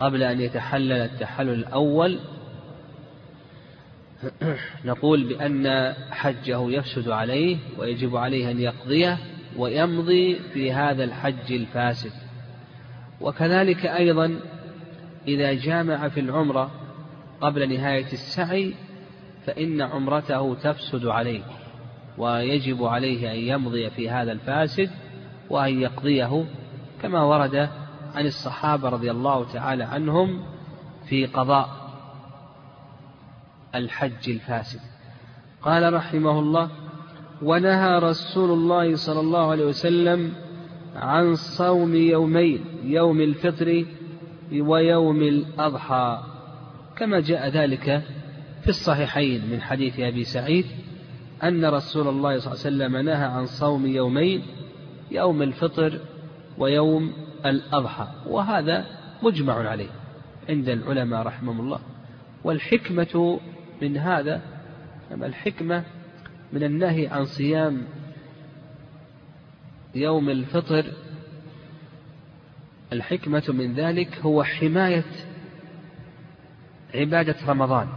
قبل 0.00 0.22
أن 0.22 0.40
يتحلل 0.40 0.92
التحلل 0.92 1.54
الأول 1.54 2.18
نقول 4.84 5.24
بأن 5.24 5.94
حجه 6.10 6.70
يفسد 6.70 7.08
عليه 7.08 7.56
ويجب 7.78 8.16
عليه 8.16 8.50
أن 8.50 8.60
يقضيه 8.60 9.18
ويمضي 9.56 10.38
في 10.52 10.72
هذا 10.72 11.04
الحج 11.04 11.52
الفاسد. 11.52 12.12
وكذلك 13.20 13.86
أيضا 13.86 14.40
إذا 15.28 15.52
جامع 15.52 16.08
في 16.08 16.20
العمرة 16.20 16.70
قبل 17.40 17.74
نهاية 17.74 18.12
السعي 18.12 18.74
فإن 19.46 19.82
عمرته 19.82 20.54
تفسد 20.54 21.06
عليه 21.06 21.42
ويجب 22.18 22.84
عليه 22.84 23.32
أن 23.32 23.36
يمضي 23.36 23.90
في 23.90 24.10
هذا 24.10 24.32
الفاسد 24.32 24.90
وأن 25.50 25.80
يقضيه 25.80 26.44
كما 27.02 27.22
ورد 27.22 27.68
عن 28.14 28.26
الصحابة 28.26 28.88
رضي 28.88 29.10
الله 29.10 29.44
تعالى 29.52 29.84
عنهم 29.84 30.42
في 31.08 31.26
قضاء 31.26 31.68
الحج 33.74 34.30
الفاسد. 34.30 34.80
قال 35.62 35.94
رحمه 35.94 36.38
الله 36.38 36.68
ونهى 37.42 37.98
رسول 37.98 38.50
الله 38.50 38.96
صلى 38.96 39.20
الله 39.20 39.50
عليه 39.50 39.64
وسلم 39.66 40.32
عن 40.96 41.34
صوم 41.34 41.94
يومين 41.94 42.64
يوم 42.84 43.20
الفطر 43.20 43.84
ويوم 44.52 45.22
الأضحى. 45.22 46.22
كما 46.96 47.20
جاء 47.20 47.48
ذلك 47.48 48.02
في 48.62 48.68
الصحيحين 48.68 49.50
من 49.50 49.62
حديث 49.62 50.00
أبي 50.00 50.24
سعيد 50.24 50.66
أن 51.42 51.64
رسول 51.64 52.08
الله 52.08 52.38
صلى 52.38 52.52
الله 52.52 52.84
عليه 52.84 52.96
وسلم 52.96 52.96
نهى 52.96 53.24
عن 53.24 53.46
صوم 53.46 53.86
يومين 53.86 54.42
يوم 55.10 55.42
الفطر 55.42 56.00
ويوم 56.58 57.12
الأضحى 57.46 58.08
وهذا 58.26 58.86
مجمع 59.22 59.68
عليه 59.68 59.90
عند 60.48 60.68
العلماء 60.68 61.22
رحمهم 61.22 61.60
الله. 61.60 61.80
والحكمة 62.44 63.40
من 63.82 63.96
هذا 63.96 64.42
الحكمة 65.12 65.84
من 66.52 66.62
النهي 66.62 67.06
عن 67.06 67.24
صيام 67.24 67.84
يوم 69.94 70.30
الفطر 70.30 70.84
الحكمة 72.92 73.42
من 73.48 73.74
ذلك 73.74 74.18
هو 74.18 74.42
حماية 74.44 75.04
عبادة 76.94 77.36
رمضان. 77.46 77.88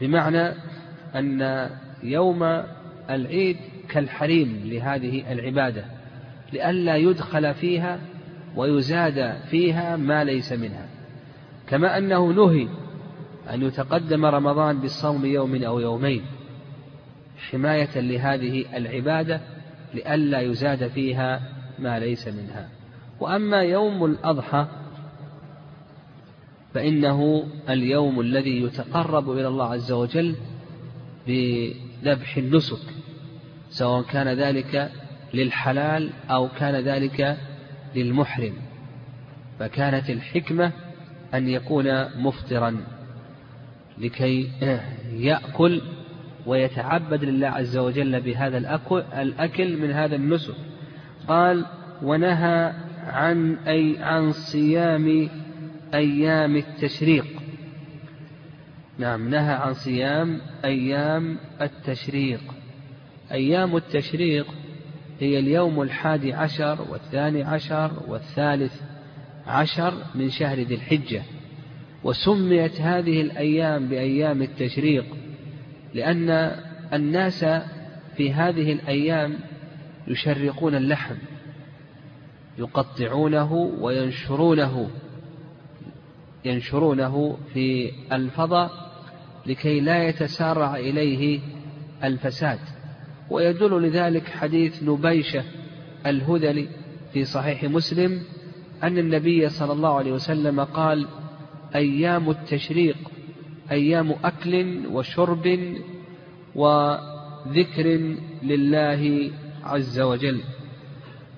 بمعنى 0.00 0.54
أن 1.14 1.70
يوم 2.02 2.42
العيد 3.10 3.56
كالحريم 3.88 4.62
لهذه 4.64 5.32
العبادة. 5.32 5.84
لئلا 6.54 6.96
يدخل 6.96 7.54
فيها 7.54 7.98
ويزاد 8.56 9.36
فيها 9.50 9.96
ما 9.96 10.24
ليس 10.24 10.52
منها. 10.52 10.88
كما 11.66 11.98
أنه 11.98 12.32
نهي 12.32 12.68
أن 13.50 13.62
يتقدم 13.62 14.24
رمضان 14.26 14.80
بالصوم 14.80 15.24
يوم 15.24 15.64
أو 15.64 15.80
يومين 15.80 16.22
حماية 17.50 18.00
لهذه 18.00 18.76
العبادة 18.76 19.40
لئلا 19.94 20.40
يزاد 20.40 20.88
فيها 20.88 21.42
ما 21.78 21.98
ليس 21.98 22.28
منها. 22.28 22.68
وأما 23.20 23.62
يوم 23.62 24.04
الأضحى 24.04 24.66
فإنه 26.74 27.44
اليوم 27.68 28.20
الذي 28.20 28.62
يتقرب 28.62 29.30
إلى 29.30 29.48
الله 29.48 29.72
عز 29.72 29.92
وجل 29.92 30.36
بذبح 31.26 32.36
النسك 32.36 32.82
سواء 33.70 34.02
كان 34.02 34.28
ذلك 34.28 34.92
للحلال 35.34 36.10
أو 36.30 36.48
كان 36.48 36.74
ذلك 36.74 37.38
للمحرم 37.94 38.52
فكانت 39.58 40.10
الحكمة 40.10 40.72
أن 41.34 41.48
يكون 41.48 42.18
مفطرا 42.18 42.84
لكي 43.98 44.50
يأكل 45.12 45.82
ويتعبد 46.46 47.24
لله 47.24 47.48
عز 47.48 47.76
وجل 47.76 48.20
بهذا 48.20 48.58
الأكل 49.20 49.76
من 49.76 49.90
هذا 49.90 50.16
النسك. 50.16 50.54
قال 51.28 51.66
ونهى 52.02 52.72
عن 53.06 53.54
أي 53.54 53.96
عن 54.00 54.32
صيام 54.32 55.28
أيام 55.94 56.56
التشريق. 56.56 57.26
نعم 58.98 59.28
نهى 59.28 59.54
عن 59.54 59.74
صيام 59.74 60.40
أيام 60.64 61.38
التشريق. 61.60 62.40
أيام 63.32 63.76
التشريق 63.76 64.46
هي 65.20 65.38
اليوم 65.38 65.82
الحادي 65.82 66.32
عشر 66.32 66.86
والثاني 66.90 67.42
عشر 67.42 67.90
والثالث 68.08 68.80
عشر 69.46 69.94
من 70.14 70.30
شهر 70.30 70.58
ذي 70.58 70.74
الحجة. 70.74 71.22
وسميت 72.04 72.80
هذه 72.80 73.20
الأيام 73.20 73.88
بأيام 73.88 74.42
التشريق 74.42 75.04
لأن 75.94 76.30
الناس 76.92 77.44
في 78.16 78.32
هذه 78.32 78.72
الأيام 78.72 79.38
يشرقون 80.08 80.74
اللحم 80.74 81.14
يقطعونه 82.58 83.52
وينشرونه 83.52 84.90
ينشرونه 86.44 87.38
في 87.54 87.92
الفضاء 88.12 88.70
لكي 89.46 89.80
لا 89.80 90.08
يتسارع 90.08 90.76
إليه 90.76 91.40
الفساد. 92.04 92.58
ويدل 93.30 93.82
لذلك 93.82 94.28
حديث 94.28 94.82
نبيشة 94.82 95.44
الهذلي 96.06 96.68
في 97.12 97.24
صحيح 97.24 97.64
مسلم 97.64 98.22
أن 98.82 98.98
النبي 98.98 99.48
صلى 99.48 99.72
الله 99.72 99.94
عليه 99.94 100.12
وسلم 100.12 100.60
قال 100.60 101.08
أيام 101.74 102.30
التشريق 102.30 102.96
أيام 103.70 104.14
أكل 104.24 104.86
وشرب 104.86 105.58
وذكر 106.54 108.16
لله 108.42 109.30
عز 109.64 110.00
وجل. 110.00 110.40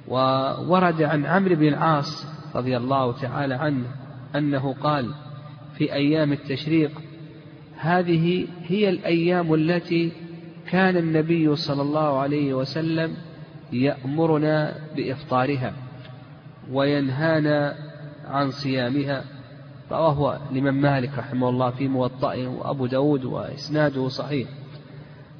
وورد 0.09 1.03
عن 1.03 1.27
عمرو 1.27 1.55
بن 1.55 1.68
العاص 1.68 2.27
رضي 2.55 2.77
الله 2.77 3.12
تعالى 3.12 3.55
عنه 3.55 3.87
أنه 4.37 4.72
قال 4.72 5.14
في 5.79 5.92
أيام 5.92 6.33
التشريق 6.33 6.90
هذه 7.77 8.46
هي 8.62 8.88
الأيام 8.88 9.55
التي 9.55 10.12
كان 10.71 10.97
النبي 10.97 11.57
صلى 11.57 11.83
الله 11.83 12.19
عليه 12.19 12.55
وسلم 12.55 13.17
يأمرنا 13.73 14.77
بإفطارها 14.97 15.73
وينهانا 16.73 17.77
عن 18.29 18.51
صيامها 18.51 19.25
رواه 19.91 20.41
الإمام 20.53 20.81
مالك 20.81 21.19
رحمه 21.19 21.49
الله 21.49 21.71
في 21.71 21.89
موطئه 21.89 22.47
وأبو 22.47 22.87
داود 22.87 23.25
وإسناده 23.25 24.09
صحيح. 24.09 24.49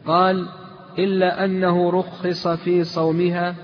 قال 0.07 0.49
إلا 0.99 1.45
أنه 1.45 1.91
رخص 1.91 2.49
في 2.49 2.85
صومها 2.85 3.55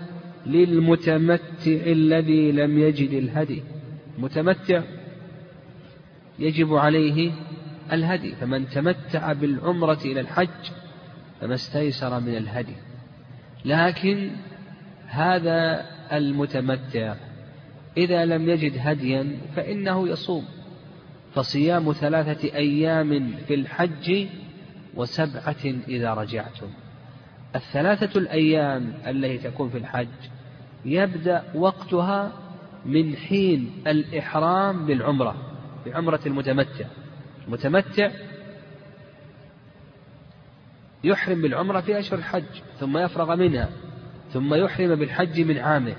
للمتمتع 0.46 1.40
الذي 1.66 2.52
لم 2.52 2.78
يجد 2.78 3.12
الهدي. 3.12 3.62
متمتع 4.18 4.82
يجب 6.38 6.74
عليه 6.74 7.32
الهدي 7.92 8.34
فمن 8.34 8.68
تمتع 8.68 9.32
بالعمرة 9.32 9.98
إلى 10.04 10.20
الحج 10.20 10.48
فما 11.42 11.54
استيسر 11.54 12.20
من 12.20 12.36
الهدي. 12.36 12.76
لكن 13.64 14.30
هذا 15.06 15.86
المتمتع 16.12 17.14
إذا 17.96 18.24
لم 18.24 18.48
يجد 18.48 18.72
هديا 18.78 19.38
فإنه 19.56 20.08
يصوم. 20.08 20.44
فصيام 21.34 21.92
ثلاثة 21.92 22.54
أيام 22.54 23.34
في 23.48 23.54
الحج 23.54 24.26
وسبعة 24.94 25.64
إذا 25.88 26.14
رجعتم. 26.14 26.68
الثلاثة 27.56 28.18
الأيام 28.18 28.92
التي 29.06 29.38
تكون 29.38 29.70
في 29.70 29.78
الحج 29.78 30.08
يبدأ 30.84 31.42
وقتها 31.54 32.32
من 32.86 33.16
حين 33.16 33.82
الإحرام 33.86 34.86
بالعمرة 34.86 35.36
بعمرة 35.86 36.20
المتمتع. 36.26 36.86
المتمتع 37.46 38.10
يحرم 41.04 41.42
بالعمرة 41.42 41.80
في 41.80 41.98
أشهر 41.98 42.18
الحج 42.18 42.44
ثم 42.80 42.98
يفرغ 42.98 43.36
منها 43.36 43.68
ثم 44.32 44.54
يحرم 44.54 44.94
بالحج 44.94 45.40
من 45.40 45.58
عامه. 45.58 45.96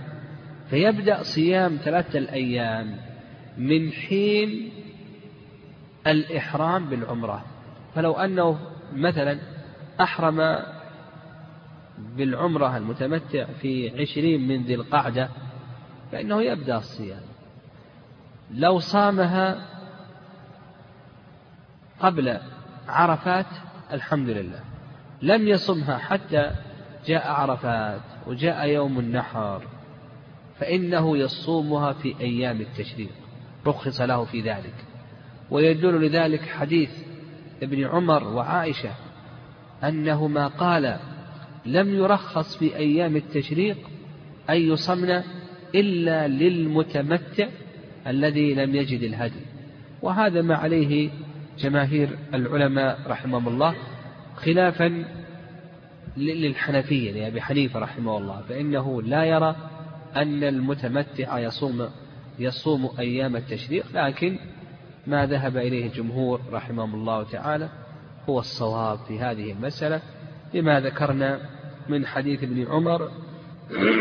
فيبدأ 0.69 1.23
صيام 1.23 1.79
ثلاثة 1.83 2.19
الأيام 2.19 2.97
من 3.57 3.91
حين 3.91 4.71
الإحرام 6.07 6.85
بالعمرة. 6.85 7.45
فلو 7.95 8.13
أنه 8.13 8.59
مثلا 8.93 9.39
أحرم 10.01 10.59
بالعمرة 11.97 12.77
المتمتع 12.77 13.45
في 13.45 14.01
عشرين 14.01 14.47
من 14.47 14.63
ذي 14.63 14.75
القعدة 14.75 15.29
فإنه 16.11 16.41
يبدأ 16.41 16.77
الصيام. 16.77 17.21
لو 18.53 18.79
صامها 18.79 19.67
قبل 21.99 22.39
عرفات 22.87 23.45
الحمد 23.91 24.29
لله. 24.29 24.72
لم 25.23 25.47
يصمها 25.47 25.97
حتى 25.97 26.51
جاء 27.05 27.27
عرفات 27.27 28.01
وجاء 28.27 28.67
يوم 28.67 28.99
النحر 28.99 29.61
فإنه 30.59 31.17
يصومها 31.17 31.93
في 31.93 32.15
أيام 32.19 32.61
التشريق. 32.61 33.09
رخص 33.67 34.01
له 34.01 34.25
في 34.25 34.41
ذلك. 34.41 34.73
ويدل 35.51 36.05
لذلك 36.05 36.41
حديث 36.41 36.89
ابن 37.63 37.85
عمر 37.85 38.23
وعائشة 38.23 38.91
أنهما 39.83 40.47
قال 40.47 40.97
لم 41.65 41.95
يرخص 41.95 42.57
في 42.57 42.75
أيام 42.75 43.15
التشريق 43.15 43.77
أن 44.49 44.55
يصمن 44.55 45.21
إلا 45.75 46.27
للمتمتع 46.27 47.47
الذي 48.07 48.53
لم 48.53 48.75
يجد 48.75 49.03
الهدي 49.03 49.41
وهذا 50.01 50.41
ما 50.41 50.55
عليه 50.55 51.09
جماهير 51.59 52.09
العلماء 52.33 52.99
رحمهم 53.07 53.47
الله. 53.47 53.75
خلافا 54.45 55.05
للحنفية 56.17 57.11
لأبي 57.11 57.41
حنيفة 57.41 57.79
رحمه 57.79 58.17
الله 58.17 58.41
فإنه 58.49 59.01
لا 59.01 59.23
يرى 59.23 59.55
أن 60.15 60.43
المتمتع 60.43 61.39
يصوم 61.39 61.89
يصوم 62.39 62.89
أيام 62.99 63.35
التشريق 63.35 63.85
لكن 63.93 64.39
ما 65.07 65.25
ذهب 65.25 65.57
إليه 65.57 65.85
الجمهور 65.87 66.41
رحمهم 66.51 66.95
الله 66.95 67.23
تعالى 67.23 67.69
هو 68.29 68.39
الصواب 68.39 68.99
في 69.07 69.19
هذه 69.19 69.51
المسألة 69.51 70.01
لما 70.53 70.79
ذكرنا 70.79 71.39
من 71.89 72.05
حديث 72.05 72.43
ابن 72.43 72.67
عمر 72.67 73.11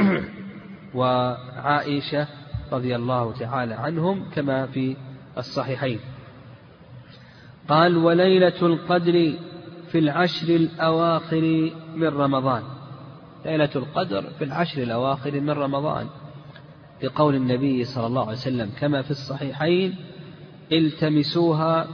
وعائشة 0.95 2.29
رضي 2.73 2.97
الله 2.97 3.33
تعالى 3.33 3.75
عنهم 3.75 4.31
كما 4.35 4.67
في 4.67 4.97
الصحيحين. 5.39 6.01
قال 7.69 7.97
وليلة 7.97 8.63
القدر 8.63 9.35
في 9.93 9.99
العشر 9.99 10.49
الأواخر 10.49 11.71
من 11.97 12.09
رمضان. 12.09 12.63
ليلة 13.45 13.71
القدر 13.77 14.23
في 14.39 14.45
العشر 14.45 14.83
الأواخر 14.83 15.41
من 15.41 15.51
رمضان. 15.51 16.07
لقول 17.03 17.35
النبي 17.35 17.85
صلى 17.85 18.07
الله 18.07 18.23
عليه 18.23 18.33
وسلم 18.33 18.71
كما 18.81 19.03
في 19.03 19.11
الصحيحين 19.11 19.97
التمسوها 20.73 21.87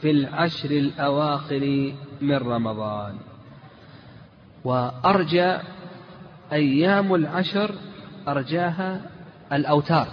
في 0.00 0.10
العشر 0.10 0.70
الأواخر 0.70 1.92
من 2.20 2.36
رمضان. 2.36 3.14
وأرجى 4.64 5.56
أيام 6.52 7.14
العشر 7.14 7.74
أرجاها 8.28 9.00
الأوتار. 9.52 10.08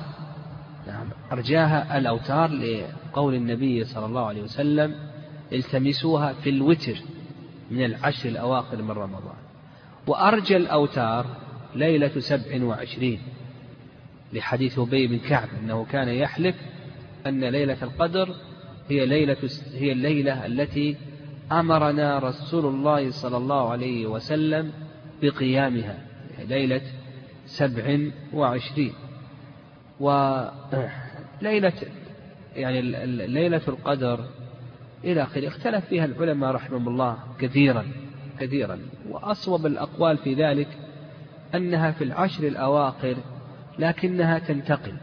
نعم 0.88 1.08
أرجاها 1.32 1.98
الأوتار 1.98 2.52
لقول 2.52 3.36
النبي 3.36 3.84
صلى 3.84 4.06
الله 4.06 4.26
عليه 4.26 4.42
وسلم 4.44 4.96
التمسوها 5.54 6.34
في 6.34 6.50
الوتر 6.50 6.98
من 7.72 7.86
العشر 7.86 8.30
الأواخر 8.30 8.82
من 8.82 8.92
رمضان. 8.92 9.36
وأرجى 10.08 10.58
الأوتار 10.58 11.26
ليلة 11.76 12.20
سبع 12.20 12.64
وعشرين 12.64 13.20
لحديث 14.34 14.80
أبي 14.80 15.08
بن 15.08 15.20
كعب 15.20 15.48
أنه 15.64 15.86
كان 15.86 16.08
يحلف 16.08 16.56
أن 17.28 17.44
ليلة 17.44 17.78
القدر 17.84 18.36
هي 18.90 19.06
ليلة 19.06 19.38
هي 19.74 19.92
الليلة 19.92 20.46
التي 20.46 20.98
أمرنا 21.52 22.20
رسول 22.20 22.66
الله 22.66 23.12
صلى 23.12 23.38
الله 23.38 23.70
عليه 23.70 24.08
وسلم 24.08 24.72
بقيامها 25.22 25.98
ليلة 26.48 26.82
سبع 27.46 28.00
وعشرين. 28.34 28.94
وليلة 30.00 31.74
يعني 32.56 32.82
ليلة 33.28 33.62
القدر 33.68 34.26
إلى 35.06 35.24
آخره. 35.24 35.48
اختلف 35.48 35.86
فيها 35.86 36.06
العلماء 36.06 36.52
رحمهم 36.52 36.88
الله 36.88 37.18
كثيرا 37.40 37.86
كثيرا. 38.40 38.80
وأصوب 39.10 39.66
الأقوال 39.66 40.18
في 40.18 40.34
ذلك 40.34 40.68
أنها 41.56 41.92
في 41.92 42.04
العشر 42.04 42.48
الأواخر 42.48 43.16
لكنها 43.80 44.40
تنتقل 44.40 44.94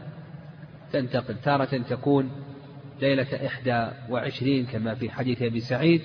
تنتقل. 0.91 1.35
تارة 1.43 1.77
تكون 1.89 2.31
ليلة 3.01 3.47
إحدى 3.47 3.87
وعشرين 4.09 4.65
كما 4.65 4.95
في 4.95 5.09
حديث 5.09 5.41
أبي 5.41 5.59
سعيد 5.59 6.01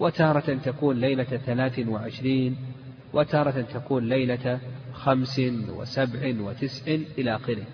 وتارة 0.00 0.58
تكون 0.64 0.96
ليلة 0.96 1.24
ثلاث 1.24 1.78
وعشرين 1.88 2.56
وتارة 3.12 3.60
تكون 3.60 4.08
ليلة 4.08 4.60
خمس 4.92 5.40
وسبع 5.68 6.34
وتسع 6.40 6.96
إلى 7.18 7.36
آخره. 7.36 7.64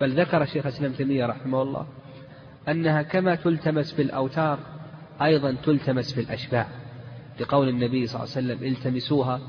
بل 0.00 0.20
ذكر 0.20 0.44
شيخ 0.44 0.66
الإسلام 0.66 0.92
تيمية 0.92 1.26
رحمه 1.26 1.62
الله 1.62 1.86
أنها 2.68 3.02
كما 3.02 3.34
تلتمس 3.34 3.94
في 3.94 4.02
الأوتار 4.02 4.58
أيضا 5.22 5.56
تلتمس 5.64 6.12
في 6.12 6.20
الأشباع 6.20 6.66
لقول 7.40 7.68
النبي 7.68 8.06
صلى 8.06 8.22
الله 8.22 8.36
عليه 8.36 8.46
وسلم 8.46 8.68
التمسوها 8.72 9.40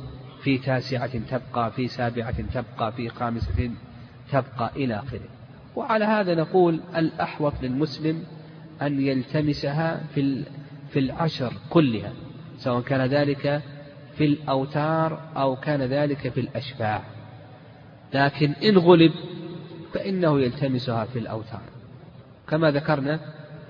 في 0.43 0.57
تاسعة 0.57 1.19
تبقى 1.19 1.71
في 1.71 1.87
سابعة 1.87 2.41
تبقى 2.41 2.91
في 2.91 3.09
خامسة 3.09 3.71
تبقى 4.31 4.71
إلى 4.75 4.95
آخره. 4.95 5.27
وعلى 5.75 6.05
هذا 6.05 6.35
نقول 6.35 6.79
الأحوط 6.95 7.53
للمسلم 7.61 8.23
أن 8.81 9.01
يلتمسها 9.01 10.03
في 10.15 10.43
في 10.89 10.99
العشر 10.99 11.53
كلها 11.69 12.13
سواء 12.57 12.81
كان 12.81 13.01
ذلك 13.01 13.61
في 14.17 14.25
الأوتار 14.25 15.19
أو 15.37 15.55
كان 15.55 15.81
ذلك 15.81 16.29
في 16.29 16.39
الأشباع 16.39 17.01
لكن 18.13 18.51
إن 18.51 18.77
غلب 18.77 19.11
فإنه 19.93 20.39
يلتمسها 20.39 21.05
في 21.05 21.19
الأوتار. 21.19 21.61
كما 22.47 22.71
ذكرنا 22.71 23.19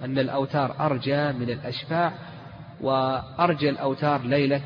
أن 0.06 0.20
الأوتار 0.20 0.86
أرجى 0.86 1.32
من 1.32 1.50
الأشباع 1.50 2.14
وأرجى 2.82 3.70
الأوتار 3.70 4.22
ليلة 4.22 4.62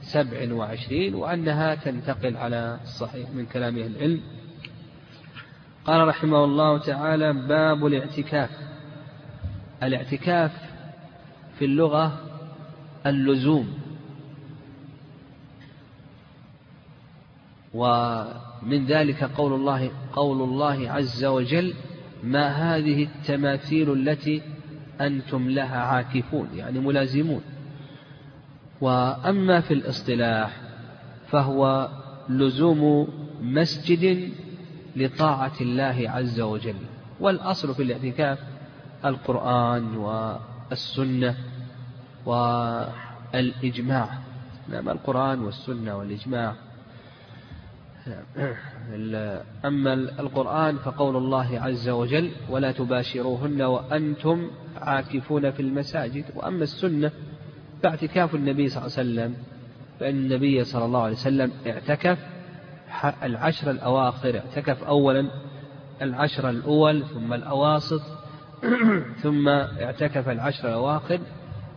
سبع 0.00 0.54
وعشرين 0.54 1.14
وأنها 1.14 1.74
تنتقل 1.74 2.36
على 2.36 2.78
الصحيح 2.82 3.30
من 3.30 3.46
كلام 3.46 3.76
العلم. 3.76 4.20
قال 5.84 6.08
رحمه 6.08 6.44
الله 6.44 6.78
تعالى 6.78 7.32
باب 7.32 7.86
الاعتكاف. 7.86 8.50
الاعتكاف 9.82 10.52
في 11.58 11.64
اللغة 11.64 12.20
اللزوم. 13.06 13.78
ومن 17.74 18.86
ذلك 18.86 19.24
قول 19.24 19.52
الله 19.52 19.90
قول 20.12 20.42
الله 20.42 20.90
عز 20.90 21.24
وجل 21.24 21.74
ما 22.22 22.48
هذه 22.48 23.02
التماثيل 23.02 23.92
التي 23.92 24.42
أنتم 25.00 25.50
لها 25.50 25.78
عاكفون 25.78 26.48
يعني 26.54 26.78
ملازمون. 26.78 27.40
وأما 28.80 29.60
في 29.60 29.74
الاصطلاح 29.74 30.60
فهو 31.26 31.88
لزوم 32.28 33.08
مسجد 33.42 34.32
لطاعة 34.96 35.52
الله 35.60 36.10
عز 36.10 36.40
وجل. 36.40 36.76
والأصل 37.20 37.74
في 37.74 37.82
الاعتكاف 37.82 38.38
القرآن 39.04 39.96
والسنة 39.96 41.36
والإجماع. 42.26 44.08
نعم 44.68 44.88
القرآن 44.88 45.40
والسنة 45.40 45.96
والإجماع. 45.96 46.54
أما 49.64 49.92
القرآن 49.94 50.76
فقول 50.76 51.16
الله 51.16 51.60
عز 51.60 51.88
وجل 51.88 52.30
ولا 52.50 52.72
تباشروهن 52.72 53.62
وأنتم 53.62 54.50
عاكفون 54.76 55.50
في 55.50 55.60
المساجد. 55.60 56.24
وأما 56.34 56.62
السنة 56.62 57.10
فاعتكاف 57.82 58.34
النبي 58.34 58.68
صلى 58.68 58.86
الله 58.86 58.98
عليه 58.98 59.08
وسلم 59.10 59.34
فإن 60.00 60.14
النبي 60.14 60.64
صلى 60.64 60.84
الله 60.84 61.02
عليه 61.02 61.12
وسلم 61.14 61.52
اعتكف 61.66 62.18
العشر 63.22 63.70
الأواخر 63.70 64.38
اعتكف 64.38 64.84
أولا 64.84 65.30
العشر 66.02 66.50
الأول 66.50 67.04
ثم 67.04 67.32
الأواسط 67.32 68.02
ثم 69.22 69.48
اعتكف 69.48 70.28
العشر 70.28 70.68
الأواخر. 70.68 71.20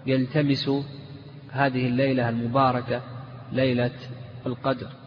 يلتمس 0.06 0.70
هذه 1.52 1.88
الليلة 1.88 2.30
المباركة 2.30 3.02
ليلة 3.52 3.91
القدر. 4.46 5.01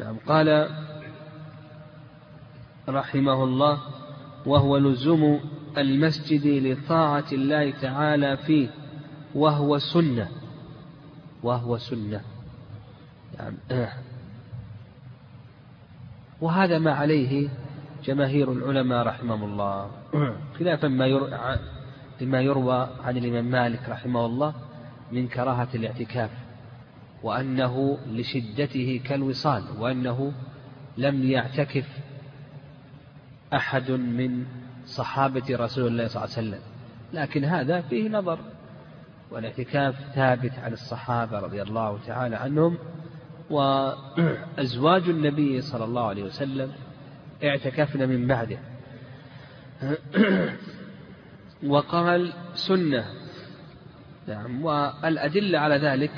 نعم 0.00 0.16
قال 0.26 0.68
رحمه 2.88 3.44
الله 3.44 3.78
وهو 4.46 4.76
لزوم 4.76 5.40
المسجد 5.78 6.46
لطاعة 6.46 7.24
الله 7.32 7.70
تعالى 7.70 8.36
فيه 8.36 8.68
وهو 9.34 9.78
سنة 9.78 10.28
وهو 11.42 11.78
سنة. 11.78 12.20
يعني 13.38 13.56
وهذا 16.40 16.78
ما 16.78 16.92
عليه 16.92 17.48
جماهير 18.04 18.52
العلماء 18.52 19.06
رحمهم 19.06 19.44
الله. 19.44 19.90
خلافا 20.58 20.88
ما 20.88 21.58
لما 22.20 22.40
يروى 22.40 22.88
عن 23.04 23.16
الإمام 23.16 23.44
مالك 23.44 23.88
رحمه 23.88 24.26
الله 24.26 24.54
من 25.12 25.28
كراهة 25.28 25.68
الاعتكاف. 25.74 26.30
وأنه 27.22 27.98
لشدته 28.06 29.00
كالوصال 29.04 29.62
وأنه 29.78 30.32
لم 30.98 31.30
يعتكف 31.30 31.86
أحد 33.54 33.90
من 33.90 34.44
صحابة 34.86 35.42
رسول 35.50 35.86
الله 35.86 36.06
صلى 36.06 36.24
الله 36.24 36.36
عليه 36.36 36.48
وسلم. 36.48 36.60
لكن 37.12 37.44
هذا 37.44 37.80
فيه 37.80 38.08
نظر 38.08 38.38
والاعتكاف 39.30 39.94
ثابت 40.14 40.58
عن 40.58 40.72
الصحابة 40.72 41.38
رضي 41.38 41.62
الله 41.62 41.98
تعالى 42.06 42.36
عنهم 42.36 42.78
وأزواج 43.50 45.02
النبي 45.08 45.60
صلى 45.60 45.84
الله 45.84 46.06
عليه 46.06 46.22
وسلم 46.22 46.72
اعتكفن 47.44 48.08
من 48.08 48.26
بعده. 48.26 48.58
وقال 51.66 52.32
سنة. 52.54 53.04
نعم 54.28 54.64
والأدلة 54.64 55.58
على 55.58 55.76
ذلك 55.76 56.10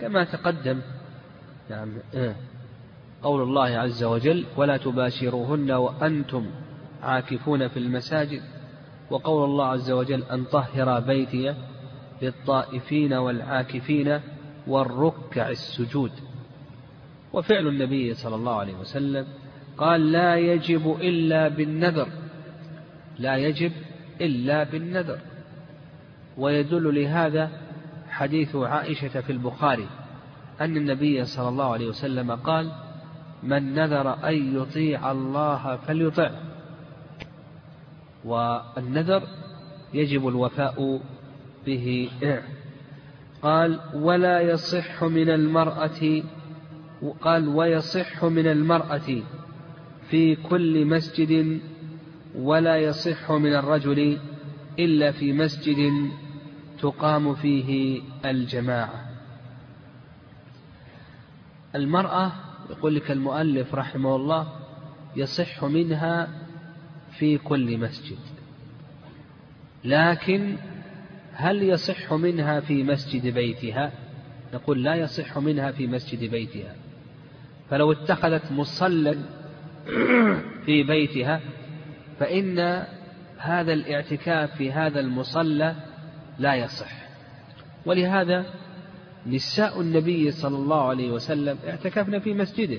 كما 0.00 0.24
تقدم. 0.24 0.80
نعم. 1.70 1.88
قول 3.22 3.42
الله 3.42 3.68
عز 3.68 4.04
وجل 4.04 4.44
ولا 4.56 4.76
تباشروهن 4.76 5.70
وأنتم 5.70 6.46
عاكفون 7.02 7.68
في 7.68 7.78
المساجد. 7.78 8.42
وقول 9.10 9.44
الله 9.44 9.66
عز 9.66 9.90
وجل 9.90 10.22
أن 10.22 10.44
طهر 10.44 11.00
بيتي 11.00 11.54
للطائفين 12.22 13.12
والعاكفين 13.12 14.20
والركع 14.66 15.48
السجود. 15.48 16.12
وفعل 17.32 17.66
النبي 17.66 18.14
صلى 18.14 18.34
الله 18.34 18.56
عليه 18.56 18.74
وسلم 18.74 19.26
قال 19.78 20.12
لا 20.12 20.36
يجب 20.36 20.96
إلا 21.00 21.48
بالنذر. 21.48 22.08
لا 23.18 23.36
يجب 23.36 23.72
إلا 24.20 24.64
بالنذر. 24.64 25.18
ويدل 26.38 27.02
لهذا 27.02 27.50
حديث 28.20 28.56
عائشة 28.56 29.20
في 29.20 29.32
البخاري 29.32 29.86
أن 30.60 30.76
النبي 30.76 31.24
صلى 31.24 31.48
الله 31.48 31.72
عليه 31.72 31.86
وسلم 31.88 32.30
قال 32.32 32.72
من 33.42 33.74
نذر 33.74 34.28
أن 34.28 34.56
يطيع 34.56 35.12
الله 35.12 35.76
فليطع 35.76 36.30
والنذر 38.24 39.22
يجب 39.94 40.28
الوفاء 40.28 41.00
به. 41.66 42.10
قال 43.42 43.80
ولا 43.94 44.40
يصح 44.40 45.04
من 45.04 45.30
المرأة 45.30 46.22
قال 47.20 47.48
ويصح 47.48 48.24
من 48.24 48.46
المرأة 48.46 49.22
في 50.10 50.36
كل 50.36 50.86
مسجد 50.86 51.60
ولا 52.38 52.76
يصح 52.76 53.32
من 53.32 53.54
الرجل 53.54 54.18
إلا 54.78 55.12
في 55.12 55.32
مسجد 55.32 56.10
تقام 56.80 57.34
فيه 57.34 58.00
الجماعة. 58.24 59.10
المرأة 61.74 62.32
يقول 62.70 62.94
لك 62.94 63.10
المؤلف 63.10 63.74
رحمه 63.74 64.16
الله 64.16 64.52
يصح 65.16 65.64
منها 65.64 66.28
في 67.18 67.38
كل 67.38 67.78
مسجد. 67.78 68.18
لكن 69.84 70.56
هل 71.32 71.62
يصح 71.62 72.12
منها 72.12 72.60
في 72.60 72.82
مسجد 72.82 73.34
بيتها؟ 73.34 73.92
نقول 74.54 74.84
لا 74.84 74.94
يصح 74.94 75.38
منها 75.38 75.70
في 75.70 75.86
مسجد 75.86 76.30
بيتها. 76.30 76.74
فلو 77.70 77.92
اتخذت 77.92 78.52
مصلى 78.52 79.18
في 80.66 80.82
بيتها 80.82 81.40
فإن 82.18 82.84
هذا 83.38 83.72
الاعتكاف 83.72 84.56
في 84.56 84.72
هذا 84.72 85.00
المصلى 85.00 85.89
لا 86.40 86.54
يصح. 86.54 86.92
ولهذا 87.86 88.46
نساء 89.26 89.80
النبي 89.80 90.30
صلى 90.30 90.56
الله 90.56 90.88
عليه 90.88 91.10
وسلم 91.10 91.58
اعتكفن 91.68 92.18
في 92.18 92.34
مسجده. 92.34 92.78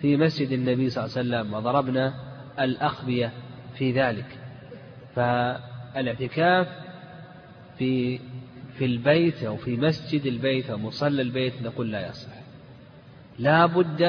في 0.00 0.16
مسجد 0.16 0.52
النبي 0.52 0.90
صلى 0.90 1.04
الله 1.04 1.18
عليه 1.18 1.28
وسلم 1.28 1.54
وضربنا 1.54 2.14
الأخبية 2.60 3.32
في 3.78 3.92
ذلك. 3.92 4.38
فالاعتكاف 5.14 6.66
في 7.78 8.20
في 8.78 8.84
البيت 8.84 9.42
أو 9.42 9.56
في 9.56 9.76
مسجد 9.76 10.26
البيت 10.26 10.70
أو 10.70 10.78
مصلى 10.78 11.22
البيت 11.22 11.62
نقول 11.62 11.92
لا 11.92 12.08
يصح. 12.08 12.32
لا 13.38 13.66
بد 13.66 14.02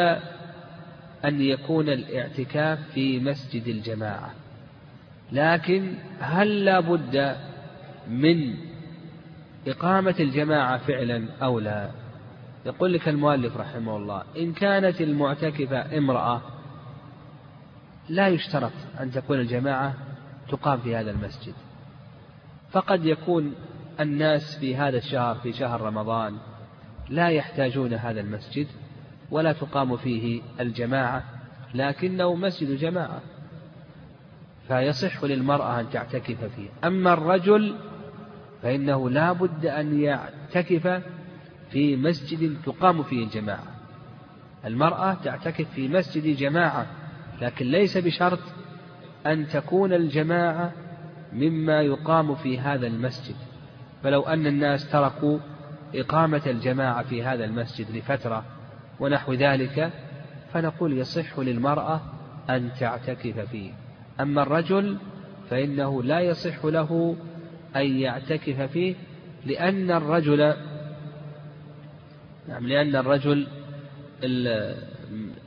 أن 1.25 1.41
يكون 1.41 1.89
الاعتكاف 1.89 2.79
في 2.93 3.19
مسجد 3.19 3.67
الجماعة. 3.67 4.33
لكن 5.31 5.93
هل 6.19 6.65
لا 6.65 6.79
بد 6.79 7.35
من 8.09 8.55
إقامة 9.67 10.15
الجماعة 10.19 10.77
فعلا 10.77 11.27
أو 11.41 11.59
لا؟ 11.59 11.91
يقول 12.65 12.93
لك 12.93 13.09
المؤلف 13.09 13.57
رحمه 13.57 13.97
الله 13.97 14.23
إن 14.37 14.53
كانت 14.53 15.01
المعتكفة 15.01 15.97
امرأة 15.97 16.41
لا 18.09 18.27
يشترط 18.27 18.71
أن 18.99 19.11
تكون 19.11 19.39
الجماعة 19.39 19.93
تقام 20.49 20.79
في 20.79 20.95
هذا 20.95 21.11
المسجد. 21.11 21.53
فقد 22.71 23.05
يكون 23.05 23.55
الناس 23.99 24.57
في 24.59 24.75
هذا 24.75 24.97
الشهر 24.97 25.35
في 25.35 25.53
شهر 25.53 25.81
رمضان 25.81 26.37
لا 27.09 27.29
يحتاجون 27.29 27.93
هذا 27.93 28.21
المسجد 28.21 28.67
ولا 29.31 29.53
تقام 29.53 29.97
فيه 29.97 30.41
الجماعة 30.59 31.23
لكنه 31.73 32.35
مسجد 32.35 32.77
جماعة 32.77 33.21
فيصح 34.67 35.23
للمرأة 35.23 35.79
أن 35.79 35.89
تعتكف 35.89 36.43
فيه. 36.43 36.69
أما 36.83 37.13
الرجل 37.13 37.75
فإنه 38.63 39.09
لا 39.09 39.31
بد 39.31 39.65
أن 39.65 39.99
يعتكف 39.99 41.01
في 41.69 41.95
مسجد 41.95 42.57
تقام 42.65 43.03
فيه 43.03 43.23
الجماعة. 43.23 43.63
المرأة 44.65 45.13
تعتكف 45.13 45.67
في 45.75 45.87
مسجد 45.87 46.37
جماعة 46.37 46.85
لكن 47.41 47.65
ليس 47.65 47.97
بشرط 47.97 48.39
أن 49.25 49.47
تكون 49.47 49.93
الجماعة 49.93 50.71
مما 51.33 51.81
يقام 51.81 52.35
في 52.35 52.59
هذا 52.59 52.87
المسجد. 52.87 53.35
فلو 54.03 54.21
أن 54.21 54.47
الناس 54.47 54.91
تركوا 54.91 55.39
إقامة 55.95 56.41
الجماعة 56.47 57.03
في 57.03 57.23
هذا 57.23 57.45
المسجد 57.45 57.95
لفترة 57.95 58.45
ونحو 58.99 59.33
ذلك 59.33 59.91
فنقول 60.53 60.97
يصح 60.97 61.39
للمرأة 61.39 62.01
أن 62.49 62.69
تعتكف 62.79 63.39
فيه. 63.39 63.71
أما 64.19 64.41
الرجل 64.41 64.97
فإنه 65.49 66.03
لا 66.03 66.19
يصح 66.19 66.65
له 66.65 67.15
أن 67.75 67.99
يعتكف 67.99 68.61
فيه 68.61 68.95
لأن 69.45 69.91
الرجل 69.91 70.53
نعم 72.47 72.67
لأن 72.67 72.95
الرجل 72.95 73.47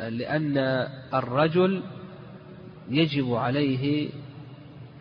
لأن 0.00 0.58
الرجل 1.14 1.82
يجب 2.88 3.34
عليه 3.34 4.10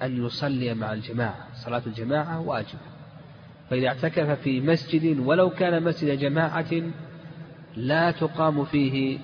أن 0.01 0.25
يصلي 0.25 0.73
مع 0.73 0.93
الجماعة 0.93 1.47
صلاة 1.53 1.81
الجماعة 1.87 2.39
واجبة. 2.39 2.91
فإذا 3.69 3.87
اعتكف 3.87 4.29
في 4.29 4.61
مسجد 4.61 5.19
ولو 5.19 5.49
كان 5.49 5.83
مسجد 5.83 6.19
جماعة 6.19 6.91
لا 7.75 8.11
تقام 8.11 8.65
فيه 8.65 9.19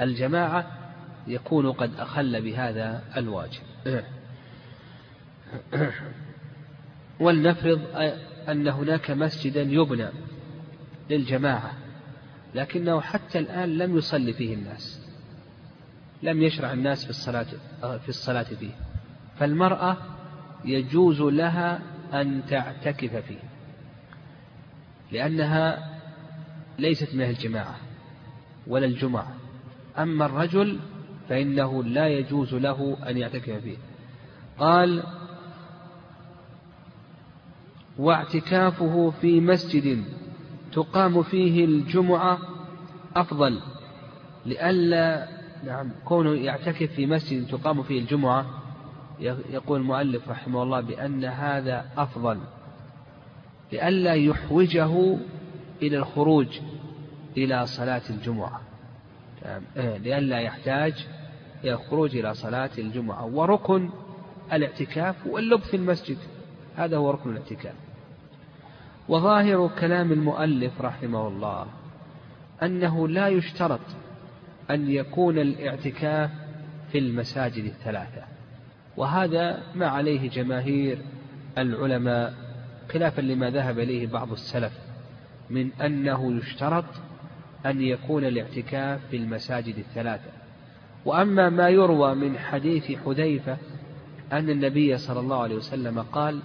الجماعة 0.00 0.66
يكون 1.26 1.72
قد 1.72 1.90
أخل 1.98 2.42
بهذا 2.42 3.02
الواجب. 3.16 3.62
ولنفرض 7.20 7.80
أن 8.48 8.68
هناك 8.68 9.10
مسجدا 9.10 9.62
يبنى 9.62 10.08
للجماعة 11.10 11.72
لكنه 12.54 13.00
حتى 13.00 13.38
الآن 13.38 13.78
لم 13.78 13.96
يصلي 13.98 14.32
فيه 14.32 14.54
الناس 14.54 15.00
لم 16.22 16.42
يشرع 16.42 16.72
الناس 16.72 17.04
في 17.04 17.10
الصلاة 17.10 17.46
في 17.80 18.08
الصلاة 18.08 18.42
فيه 18.42 18.70
فالمرأة 19.38 19.96
يجوز 20.64 21.20
لها 21.20 21.82
أن 22.12 22.42
تعتكف 22.48 23.16
فيه 23.16 23.38
لأنها 25.12 25.90
ليست 26.78 27.14
من 27.14 27.22
الجماعة 27.22 27.76
ولا 28.66 28.86
الجمعة 28.86 29.34
أما 29.98 30.26
الرجل 30.26 30.78
فإنه 31.28 31.84
لا 31.84 32.08
يجوز 32.08 32.54
له 32.54 32.96
أن 33.08 33.18
يعتكف 33.18 33.50
فيه. 33.50 33.76
قال 34.58 35.02
واعتكافه 37.98 39.10
في 39.10 39.40
مسجد 39.40 40.04
تقام 40.72 41.22
فيه 41.22 41.64
الجمعة 41.64 42.38
أفضل 43.16 43.60
لئلا 44.46 45.28
نعم. 45.64 45.90
كونه 46.04 46.34
يعتكف 46.34 46.92
في 46.92 47.06
مسجد 47.06 47.46
تقام 47.46 47.82
فيه 47.82 48.00
الجمعة 48.00 48.46
يقول 49.50 49.80
المؤلف 49.80 50.28
رحمه 50.28 50.62
الله 50.62 50.80
بأن 50.80 51.24
هذا 51.24 51.86
أفضل 51.96 52.38
لئلا 53.72 54.14
يحوجه 54.14 55.18
إلى 55.82 55.96
الخروج 55.96 56.60
إلى 57.36 57.66
صلاة 57.66 58.02
الجمعة. 58.10 58.60
إيه، 59.76 59.96
لئلا 59.96 60.40
يحتاج 60.40 61.06
إلى 61.64 61.72
الخروج 61.72 62.16
إلى 62.16 62.34
صلاة 62.34 62.70
الجمعة. 62.78 63.26
وركن 63.26 63.90
الاعتكاف 64.52 65.26
واللبث 65.26 65.70
في 65.70 65.76
المسجد 65.76 66.18
هذا 66.76 66.96
هو 66.96 67.10
ركن 67.10 67.30
الاعتكاف. 67.30 67.74
وظاهر 69.08 69.70
كلام 69.80 70.12
المؤلف 70.12 70.80
رحمه 70.80 71.28
الله 71.28 71.66
أنه 72.62 73.08
لا 73.08 73.28
يشترط 73.28 73.80
أن 74.70 74.90
يكون 74.90 75.38
الاعتكاف 75.38 76.30
في 76.92 76.98
المساجد 76.98 77.64
الثلاثة 77.64 78.22
وهذا 78.96 79.62
ما 79.74 79.86
عليه 79.86 80.30
جماهير 80.30 80.98
العلماء 81.58 82.34
خلافا 82.92 83.20
لما 83.20 83.50
ذهب 83.50 83.78
إليه 83.78 84.06
بعض 84.06 84.32
السلف 84.32 84.72
من 85.50 85.72
أنه 85.72 86.36
يشترط 86.36 86.84
أن 87.66 87.80
يكون 87.80 88.24
الاعتكاف 88.24 89.00
في 89.10 89.16
المساجد 89.16 89.78
الثلاثة. 89.78 90.30
وأما 91.04 91.48
ما 91.48 91.68
يروى 91.68 92.14
من 92.14 92.38
حديث 92.38 92.92
حذيفة 93.04 93.56
أن 94.32 94.50
النبي 94.50 94.98
صلى 94.98 95.20
الله 95.20 95.42
عليه 95.42 95.56
وسلم 95.56 96.02
قال 96.02 96.40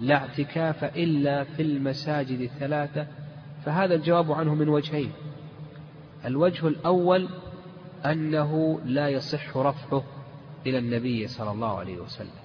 لا 0.00 0.14
اعتكاف 0.16 0.84
إلا 0.84 1.44
في 1.44 1.62
المساجد 1.62 2.40
الثلاثة 2.40 3.06
فهذا 3.64 3.94
الجواب 3.94 4.32
عنه 4.32 4.54
من 4.54 4.68
وجهين. 4.68 5.12
الوجه 6.24 6.68
الأول 6.68 7.28
أنه 8.06 8.80
لا 8.84 9.08
يصح 9.08 9.56
رفعه 9.56 10.04
إلى 10.66 10.78
النبي 10.78 11.26
صلى 11.26 11.50
الله 11.50 11.78
عليه 11.78 11.98
وسلم. 11.98 12.40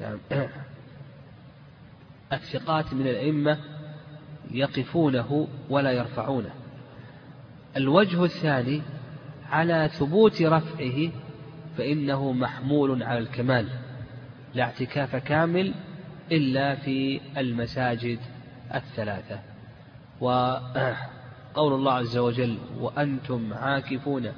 يعني 0.00 0.18
الثقات 2.32 2.94
من 2.94 3.06
الأئمة 3.06 3.58
يقفونه 4.50 5.48
ولا 5.70 5.92
يرفعونه. 5.92 6.50
الوجه 7.76 8.24
الثاني 8.24 8.82
على 9.50 9.90
ثبوت 9.92 10.42
رفعه 10.42 11.10
فإنه 11.78 12.32
محمول 12.32 13.02
على 13.02 13.18
الكمال 13.18 13.68
لا 14.54 14.64
اعتكاف 14.64 15.16
كامل 15.16 15.74
إلا 16.32 16.74
في 16.74 17.20
المساجد 17.36 18.18
الثلاثة. 18.74 19.38
وقول 20.20 21.72
الله 21.72 21.92
عز 21.92 22.16
وجل 22.16 22.58
وأنتم 22.80 23.52
عاكفون 23.54 24.32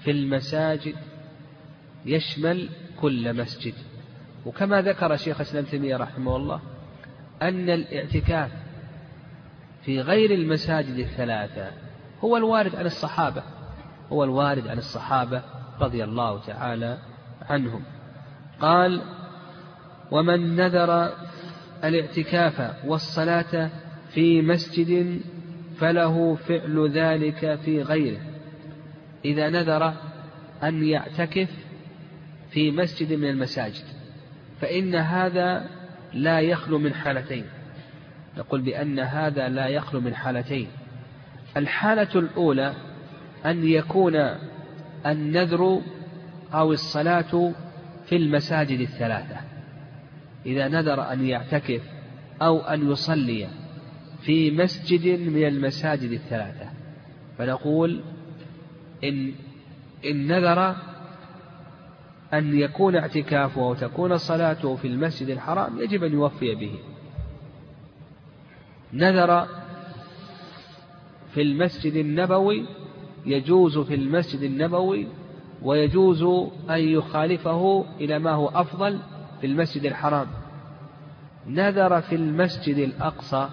في 0.00 0.10
المساجد 0.10 0.94
يشمل 2.06 2.68
كل 3.00 3.36
مسجد. 3.36 3.74
وكما 4.46 4.82
ذكر 4.82 5.16
شيخ 5.16 5.40
الإسلام 5.40 5.64
تيمية 5.64 5.96
رحمه 5.96 6.36
الله 6.36 6.60
أن 7.42 7.70
الاعتكاف 7.70 8.50
في 9.84 10.00
غير 10.00 10.30
المساجد 10.30 10.98
الثلاثة 10.98 11.70
هو 12.24 12.36
الوارد 12.36 12.76
عن 12.76 12.86
الصحابة 12.86 13.42
هو 14.12 14.24
الوارد 14.24 14.68
عن 14.68 14.78
الصحابة 14.78 15.42
رضي 15.80 16.04
الله 16.04 16.40
تعالى 16.40 16.98
عنهم. 17.42 17.82
قال 18.60 19.02
ومن 20.10 20.56
نذر 20.56 21.12
الاعتكاف 21.84 22.84
والصلاة 22.86 23.70
في 24.14 24.42
مسجد 24.42 25.20
فله 25.78 26.34
فعل 26.34 26.90
ذلك 26.90 27.58
في 27.64 27.82
غيره. 27.82 28.20
إذا 29.24 29.50
نذر 29.50 29.94
أن 30.62 30.84
يعتكف 30.84 31.48
في 32.50 32.70
مسجد 32.70 33.12
من 33.12 33.30
المساجد 33.30 33.84
فإن 34.60 34.94
هذا 34.94 35.68
لا 36.12 36.40
يخلو 36.40 36.78
من 36.78 36.94
حالتين. 36.94 37.44
نقول 38.38 38.60
بأن 38.60 38.98
هذا 38.98 39.48
لا 39.48 39.66
يخلو 39.66 40.00
من 40.00 40.14
حالتين. 40.14 40.66
الحالة 41.56 42.08
الأولى 42.14 42.74
أن 43.46 43.64
يكون 43.64 44.14
النذر 45.06 45.80
أو 46.54 46.72
الصلاة 46.72 47.52
في 48.06 48.16
المساجد 48.16 48.80
الثلاثة. 48.80 49.51
إذا 50.46 50.68
نذر 50.68 51.12
أن 51.12 51.26
يعتكف 51.26 51.82
أو 52.42 52.60
أن 52.60 52.90
يصلي 52.90 53.48
في 54.22 54.50
مسجد 54.50 55.20
من 55.28 55.46
المساجد 55.46 56.10
الثلاثة. 56.10 56.70
فنقول 57.38 58.00
إن 59.04 59.32
إن 60.04 60.26
نذر 60.26 60.76
أن 62.34 62.58
يكون 62.58 62.96
اعتكافه 62.96 63.60
أو 63.60 63.74
تكون 63.74 64.16
صلاته 64.16 64.76
في 64.76 64.88
المسجد 64.88 65.28
الحرام 65.28 65.78
يجب 65.78 66.04
أن 66.04 66.12
يوفي 66.12 66.54
به. 66.54 66.78
نذر 68.92 69.46
في 71.34 71.42
المسجد 71.42 71.94
النبوي 71.94 72.66
يجوز 73.26 73.78
في 73.78 73.94
المسجد 73.94 74.42
النبوي 74.42 75.06
ويجوز 75.62 76.22
أن 76.70 76.80
يخالفه 76.80 77.84
إلى 78.00 78.18
ما 78.18 78.30
هو 78.30 78.48
أفضل 78.48 78.98
في 79.42 79.48
المسجد 79.48 79.84
الحرام. 79.84 80.26
نذر 81.46 82.00
في 82.00 82.14
المسجد 82.14 82.76
الأقصى 82.76 83.48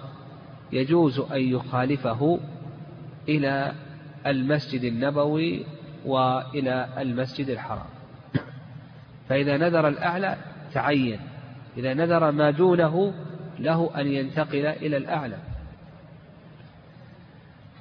يجوز 0.72 1.18
أن 1.18 1.40
يخالفه 1.40 2.40
إلى 3.28 3.72
المسجد 4.26 4.84
النبوي 4.84 5.66
وإلى 6.06 6.88
المسجد 6.98 7.48
الحرام. 7.48 7.86
فإذا 9.28 9.56
نذر 9.56 9.88
الأعلى 9.88 10.36
تعين 10.74 11.20
إذا 11.76 11.94
نذر 11.94 12.30
ما 12.30 12.50
دونه 12.50 13.14
له 13.58 14.00
أن 14.00 14.06
ينتقل 14.06 14.66
إلى 14.66 14.96
الأعلى. 14.96 15.38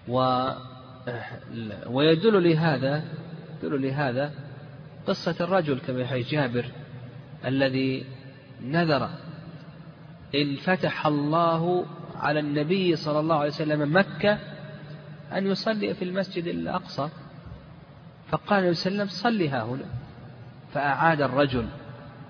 و 0.07 0.47
ويدل 1.87 2.49
لهذا 2.49 3.03
يدل 3.63 3.81
لهذا 3.81 4.33
قصة 5.07 5.35
الرجل 5.41 5.79
كما 5.79 5.99
يحيي 5.99 6.21
جابر. 6.21 6.65
الذي 7.45 8.05
نذر 8.63 9.09
إن 10.35 10.55
فتح 10.55 11.07
الله 11.07 11.85
على 12.15 12.39
النبي 12.39 12.95
صلى 12.95 13.19
الله 13.19 13.35
عليه 13.35 13.49
وسلم 13.49 13.97
مكة 13.97 14.37
أن 15.33 15.47
يصلي 15.47 15.93
في 15.93 16.05
المسجد 16.05 16.47
الأقصى. 16.47 17.09
فقال 18.29 18.59
النبي 18.59 18.73
صلى 18.73 18.91
الله 18.91 19.03
عليه 19.03 19.11
وسلم 19.11 19.21
صلها 19.21 19.63
هنا. 19.63 19.85
فأعاد 20.73 21.21
الرجل. 21.21 21.65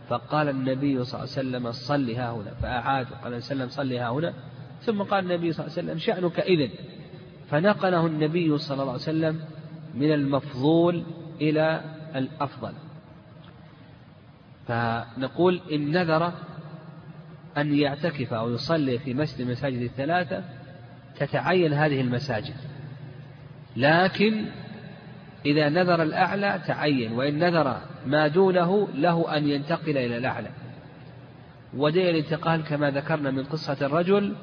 فقال 0.10 0.50
النبي 0.50 1.04
صلى 1.04 1.24
الله 1.24 1.32
عليه 1.38 1.48
وسلم 1.50 1.72
صل 1.72 2.10
ها 2.10 2.32
هنا. 2.32 2.54
فأعاد. 2.62 3.08
وقال 3.12 3.28
النبي 3.28 3.42
صلى 3.42 3.54
الله 3.54 3.64
عليه 3.64 3.74
وسلم 3.74 3.98
ها 3.98 4.10
هنا. 4.10 4.34
ثم 4.82 5.02
قال 5.02 5.32
النبي 5.32 5.52
صلى 5.52 5.66
الله 5.66 5.78
عليه 5.78 5.88
وسلم 5.88 5.98
شأنك 6.00 6.40
إذن. 6.40 6.70
فنقله 7.50 8.06
النبي 8.06 8.58
صلى 8.58 8.82
الله 8.82 8.94
عليه 8.94 9.02
وسلم 9.02 9.42
من 9.94 10.14
المفضول 10.14 11.04
إلى 11.42 11.82
الأفضل. 12.16 12.74
فنقول 14.70 15.62
إن 15.72 15.92
نذر 15.92 16.34
أن 17.58 17.74
يعتكف 17.74 18.34
أو 18.34 18.54
يصلي 18.54 19.00
في 19.00 19.14
مسجد 19.14 19.42
المساجد 19.42 19.82
الثلاثة 19.82 20.44
تتعين 21.20 21.74
هذه 21.74 22.02
المساجد. 22.02 22.56
لكن 23.76 24.46
إذا 25.46 25.70
نذر 25.70 26.04
الأعلى 26.04 26.62
تعين 26.68 27.12
وإن 27.12 27.40
نذر 27.40 27.82
ما 28.06 28.28
دونه 28.28 28.88
له 28.94 29.38
أن 29.38 29.50
ينتقل 29.50 29.98
إلى 29.98 30.18
الأعلى. 30.18 30.50
ودليل 31.78 32.10
الانتقال 32.10 32.64
كما 32.64 32.92
ذكرنا 32.92 33.32
من 33.32 33.44
قصة 33.44 33.78
الرجل 33.86 34.36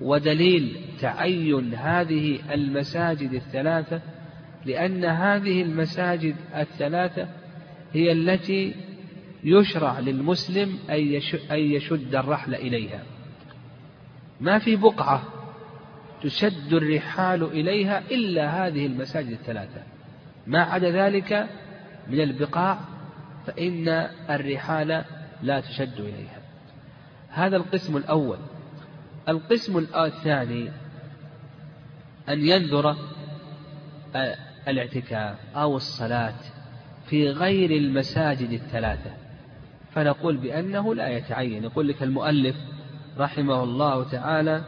ودليل 0.00 0.80
تعين 1.00 1.74
هذه 1.74 2.54
المساجد 2.54 3.32
الثلاثة 3.32 4.00
لأن 4.66 5.04
هذه 5.04 5.62
المساجد 5.62 6.36
الثلاثة 6.56 7.28
هي 7.92 8.12
التي 8.12 8.74
يشرع 9.44 9.98
للمسلم 9.98 10.78
أن 11.50 11.58
يشد 11.58 12.14
الرحل 12.14 12.54
إليها. 12.54 13.02
ما 14.40 14.58
في 14.58 14.76
بقعة 14.76 15.22
تشد 16.22 16.72
الرحال 16.72 17.42
إليها 17.42 18.02
إلا 18.10 18.66
هذه 18.66 18.86
المساجد 18.86 19.30
الثلاثة. 19.30 19.82
ما 20.46 20.62
عدا 20.62 20.90
ذلك 20.90 21.48
من 22.08 22.20
البقاع 22.20 22.78
فإن 23.46 23.88
الرحال 24.30 25.04
لا 25.42 25.60
تشد 25.60 26.00
إليها. 26.00 26.40
هذا 27.28 27.56
القسم 27.56 27.96
الأول. 27.96 28.38
القسم 29.28 29.86
الثاني 29.94 30.70
أن 32.28 32.46
ينذر 32.46 32.96
الاعتكاف 34.68 35.36
أو 35.56 35.76
الصلاة 35.76 36.34
في 37.06 37.28
غير 37.28 37.70
المساجد 37.70 38.50
الثلاثة. 38.50 39.10
فنقول 39.94 40.36
بأنه 40.36 40.94
لا 40.94 41.08
يتعين. 41.08 41.64
يقول 41.64 41.88
لك 41.88 42.02
المؤلف 42.02 42.56
رحمه 43.18 43.62
الله 43.62 44.10
تعالى 44.10 44.62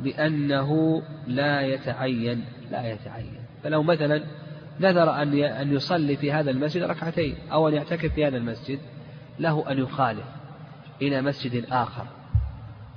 بأنه 0.00 1.02
لا 1.26 1.60
يتعين 1.60 2.44
لا 2.70 2.92
يتعين. 2.92 3.38
فلو 3.62 3.82
مثلا 3.82 4.22
نذر 4.80 5.22
أن 5.22 5.34
أن 5.44 5.74
يصلي 5.74 6.16
في 6.16 6.32
هذا 6.32 6.50
المسجد 6.50 6.82
ركعتين 6.82 7.36
أو 7.52 7.68
أن 7.68 7.74
يعتكف 7.74 8.14
في 8.14 8.26
هذا 8.26 8.36
المسجد 8.36 8.78
له 9.38 9.70
أن 9.70 9.78
يخالف 9.78 10.24
إلى 11.02 11.22
مسجد 11.22 11.64
آخر 11.70 12.06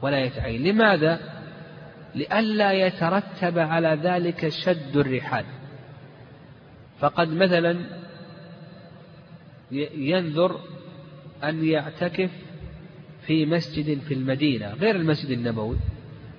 ولا 0.02 0.20
يتعين. 0.20 0.64
لماذا؟ 0.64 1.20
لئلا 2.16 2.72
يترتب 2.72 3.60
على 3.60 4.00
ذلك 4.04 4.50
شد 4.50 4.98
الرحال. 4.98 5.46
فقد 7.00 7.30
مثلا 7.30 7.78
ينذر 9.72 10.60
أن 11.44 11.66
يعتكف 11.66 12.30
في 13.22 13.46
مسجد 13.46 14.00
في 14.00 14.14
المدينة 14.14 14.74
غير 14.74 14.96
المسجد 14.96 15.30
النبوي. 15.30 15.78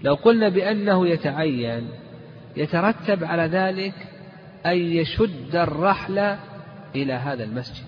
لو 0.03 0.15
قلنا 0.15 0.49
بأنه 0.49 1.09
يتعين 1.09 1.89
يترتب 2.57 3.25
على 3.25 3.43
ذلك 3.43 3.95
أن 4.67 4.77
يشد 4.79 5.57
الرحل 5.57 6.19
إلى 6.95 7.13
هذا 7.13 7.45
المسجد. 7.45 7.87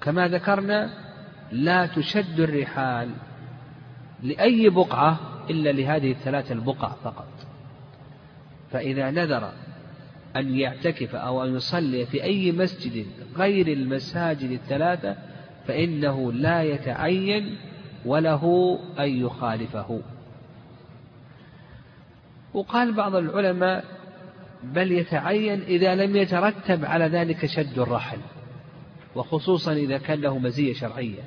كما 0.00 0.28
ذكرنا 0.28 0.90
لا 1.52 1.86
تشد 1.86 2.40
الرحال 2.40 3.10
لأي 4.22 4.68
بقعة 4.68 5.20
إلا 5.50 5.72
لهذه 5.72 6.10
الثلاث 6.10 6.52
البقع 6.52 6.88
فقط. 6.88 7.28
فإذا 8.70 9.10
نذر 9.10 9.52
أن 10.36 10.56
يعتكف 10.56 11.14
أو 11.14 11.44
أن 11.44 11.56
يصلي 11.56 12.06
في 12.06 12.22
أي 12.22 12.52
مسجد 12.52 13.06
غير 13.36 13.68
المساجد 13.68 14.50
الثلاثة 14.50 15.16
فإنه 15.66 16.32
لا 16.32 16.62
يتعين 16.62 17.56
وله 18.04 18.78
أن 18.98 19.08
يخالفه. 19.08 20.00
وقال 22.54 22.92
بعض 22.92 23.14
العلماء 23.14 23.84
بل 24.62 24.92
يتعين 24.92 25.62
إذا 25.62 25.94
لم 25.94 26.16
يترتب 26.16 26.84
على 26.84 27.04
ذلك 27.04 27.46
شد 27.46 27.78
الرحل 27.78 28.18
وخصوصا 29.14 29.72
إذا 29.72 29.98
كان 29.98 30.20
له 30.20 30.38
مزية 30.38 30.72
شرعية. 30.72 31.22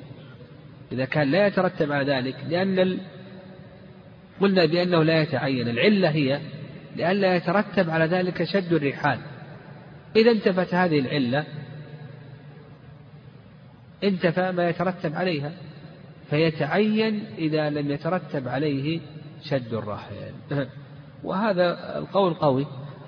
إذا 0.92 1.04
كان 1.04 1.30
لا 1.30 1.46
يترتب 1.46 1.92
على 1.92 2.12
ذلك 2.12 2.36
لأن 2.48 2.78
ال... 2.78 2.98
قلنا 4.40 4.64
بأنه 4.64 5.02
لا 5.02 5.22
يتعين. 5.22 5.68
العلة 5.68 6.10
هي 6.10 6.40
لئلا 6.96 7.36
يترتب 7.36 7.90
على 7.90 8.04
ذلك 8.04 8.44
شد 8.44 8.72
الرحال. 8.72 9.18
إذا 10.16 10.30
انتفت 10.30 10.74
هذه 10.74 10.98
العلة 10.98 11.44
انتفى 14.04 14.52
ما 14.52 14.68
يترتب 14.68 15.14
عليها 15.14 15.52
فيتعين 16.30 17.24
إذا 17.38 17.70
لم 17.70 17.90
يترتب 17.90 18.48
عليه 18.48 19.00
شد 19.42 19.74
الرحل 19.74 20.14
وهذا 21.24 21.98
القول 21.98 22.34
قوي. 22.34 22.66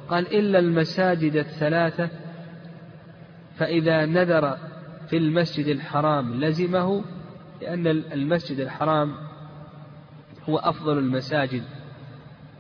قال 0.09 0.35
إلا 0.35 0.59
المساجد 0.59 1.37
الثلاثة 1.37 2.09
فإذا 3.57 4.07
نذر 4.07 4.57
في 5.09 5.17
المسجد 5.17 5.67
الحرام 5.67 6.45
لزمه 6.45 7.05
لأن 7.63 7.87
المسجد 7.87 8.61
الحرام 8.61 9.15
هو 10.49 10.59
أفضل 10.59 10.99
المساجد 10.99 11.63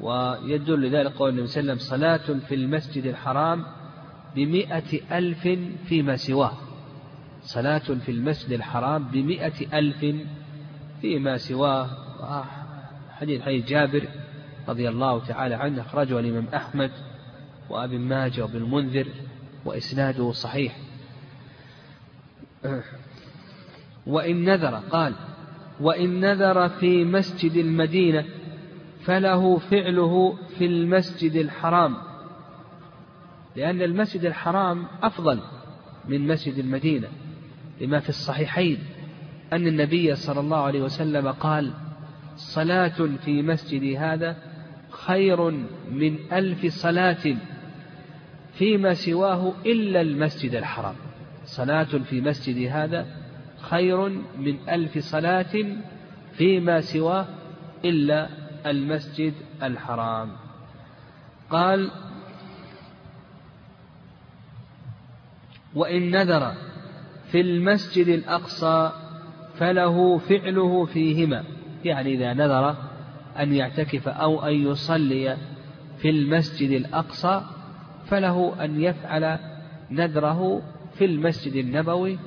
ويدل 0.01 0.81
لذلك 0.81 1.13
قول 1.13 1.31
النبي 1.31 1.47
صلى 1.47 1.61
الله 1.61 1.73
عليه 1.73 1.83
وسلم 1.83 1.99
صلاة 1.99 2.39
في 2.49 2.55
المسجد 2.55 3.07
الحرام 3.07 3.65
بمئة 4.37 5.19
ألف 5.19 5.49
فيما 5.85 6.17
سواه. 6.17 6.53
صلاة 7.43 7.79
في 7.79 8.11
المسجد 8.11 8.53
الحرام 8.53 9.05
بمئة 9.05 9.79
ألف 9.79 10.07
فيما 11.01 11.37
سواه. 11.37 11.91
حديث 13.11 13.43
حديث 13.43 13.67
جابر 13.67 14.09
رضي 14.69 14.89
الله 14.89 15.25
تعالى 15.25 15.55
عنه 15.55 15.81
أخرجه 15.81 16.21
الإمام 16.21 16.47
أحمد 16.55 16.91
وأبي 17.71 17.99
ماجه 17.99 18.43
وابن 18.43 18.57
المنذر 18.57 19.07
وإسناده 19.65 20.33
صحيح. 20.33 20.77
وإن 24.07 24.45
نذر 24.45 24.75
قال 24.75 25.15
وإن 25.81 26.21
نذر 26.21 26.69
في 26.69 27.05
مسجد 27.05 27.57
المدينة 27.57 28.25
فله 29.05 29.59
فعله 29.59 30.39
في 30.59 30.67
المسجد 30.67 31.37
الحرام 31.37 31.97
لأن 33.57 33.83
المسجد 33.83 34.25
الحرام 34.25 34.87
أفضل 35.03 35.41
من 36.09 36.27
مسجد 36.27 36.59
المدينة. 36.59 37.09
لما 37.81 38.01
في 38.01 38.09
الصحيحين 38.09 38.79
أن 39.53 39.67
النبي 39.67 40.15
صلى 40.15 40.41
الله 40.41 40.57
عليه 40.57 40.83
وسلم 40.83 41.29
قال 41.29 41.73
صلاة 42.37 43.17
في 43.25 43.43
مسجد 43.43 43.97
هذا 43.97 44.37
خير 44.91 45.51
من 45.91 46.33
ألف 46.33 46.67
صلاة 46.67 47.37
فيما 48.53 48.95
سواه 48.95 49.53
إلا 49.67 50.01
المسجد 50.01 50.55
الحرام. 50.55 50.95
صلاة 51.45 51.85
في 51.85 52.21
مسجد 52.21 52.71
هذا 52.71 53.07
خير 53.61 54.09
من 54.39 54.69
ألف 54.69 54.99
صلاة 54.99 55.67
فيما 56.33 56.81
سواه 56.81 57.27
إلا 57.85 58.29
المسجد 58.67 59.35
الحرام. 59.63 60.33
قال 61.51 61.91
وإن 65.75 66.11
نذر 66.11 66.70
في 67.31 67.41
المسجد 67.41 68.09
الأقصى 68.09 68.93
فله 69.59 70.19
فعله 70.19 70.85
فيهما 70.85 71.45
يعني 71.85 72.15
إذا 72.15 72.33
نذر 72.33 72.77
أن 73.39 73.53
يعتكف 73.53 74.09
أو 74.09 74.47
أن 74.47 74.53
يصلي 74.53 75.37
في 75.99 76.11
المسجد 76.11 76.71
الأقصى 76.71 77.43
فله 78.07 78.65
أن 78.65 78.81
يفعل 78.81 79.39
نذره 79.91 80.63
في 80.95 81.05
المسجد 81.05 81.55
النبوي 81.55 82.19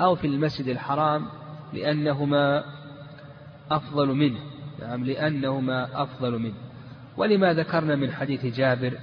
أو 0.00 0.14
في 0.14 0.26
المسجد 0.26 0.68
الحرام 0.68 1.26
لأنهما 1.72 2.64
أفضل 3.70 4.14
منه 4.14 4.38
نعم 4.80 5.04
لأنهما 5.04 6.02
أفضل 6.02 6.38
منه. 6.38 6.54
ولما 7.16 7.52
ذكرنا 7.52 7.96
من 7.96 8.12
حديث 8.12 8.46
جابر 8.46 8.98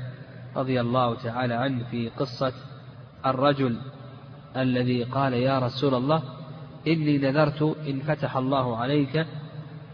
رضي 0.56 0.82
الله 0.82 1.16
تعالى 1.16 1.54
عنه 1.54 1.84
في 1.92 2.10
قصة 2.10 2.54
الرجل 3.26 3.78
الذي 4.58 5.04
قال 5.04 5.34
يا 5.34 5.60
رسول 5.60 5.96
الله 5.96 6.24
إني 6.88 7.18
نذرت 7.18 7.78
إن 7.88 8.00
فتح 8.00 8.38
الله 8.38 8.78
عليك 8.78 9.26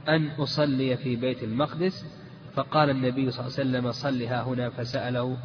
أن 0.07 0.29
أصلي 0.39 0.97
في 0.97 1.15
بيت 1.15 1.43
المقدس. 1.43 2.05
فقال 2.53 2.89
النبي 2.89 3.31
صلى 3.31 3.45
الله 3.45 3.59
عليه 3.59 3.69
وسلم 3.69 3.91
صلها 3.91 4.43
هنا 4.43 4.69
فسأله. 4.69 5.37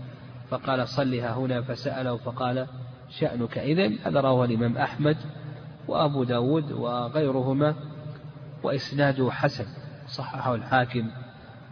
فقال 0.50 0.88
صلها 0.88 1.34
هنا 1.34 1.62
فسأله. 1.62 2.16
فقال 2.16 2.66
شأنك 3.10 3.58
إذن؟ 3.58 3.98
هذا 4.04 4.20
رواه 4.20 4.44
الإمام 4.44 4.76
أحمد 4.76 5.16
وأبو 5.88 6.24
داود 6.24 6.72
وغيرهما. 6.72 7.74
وإسناده 8.62 9.30
حسن 9.30 9.66
صححه 10.08 10.54
الحاكم. 10.54 11.10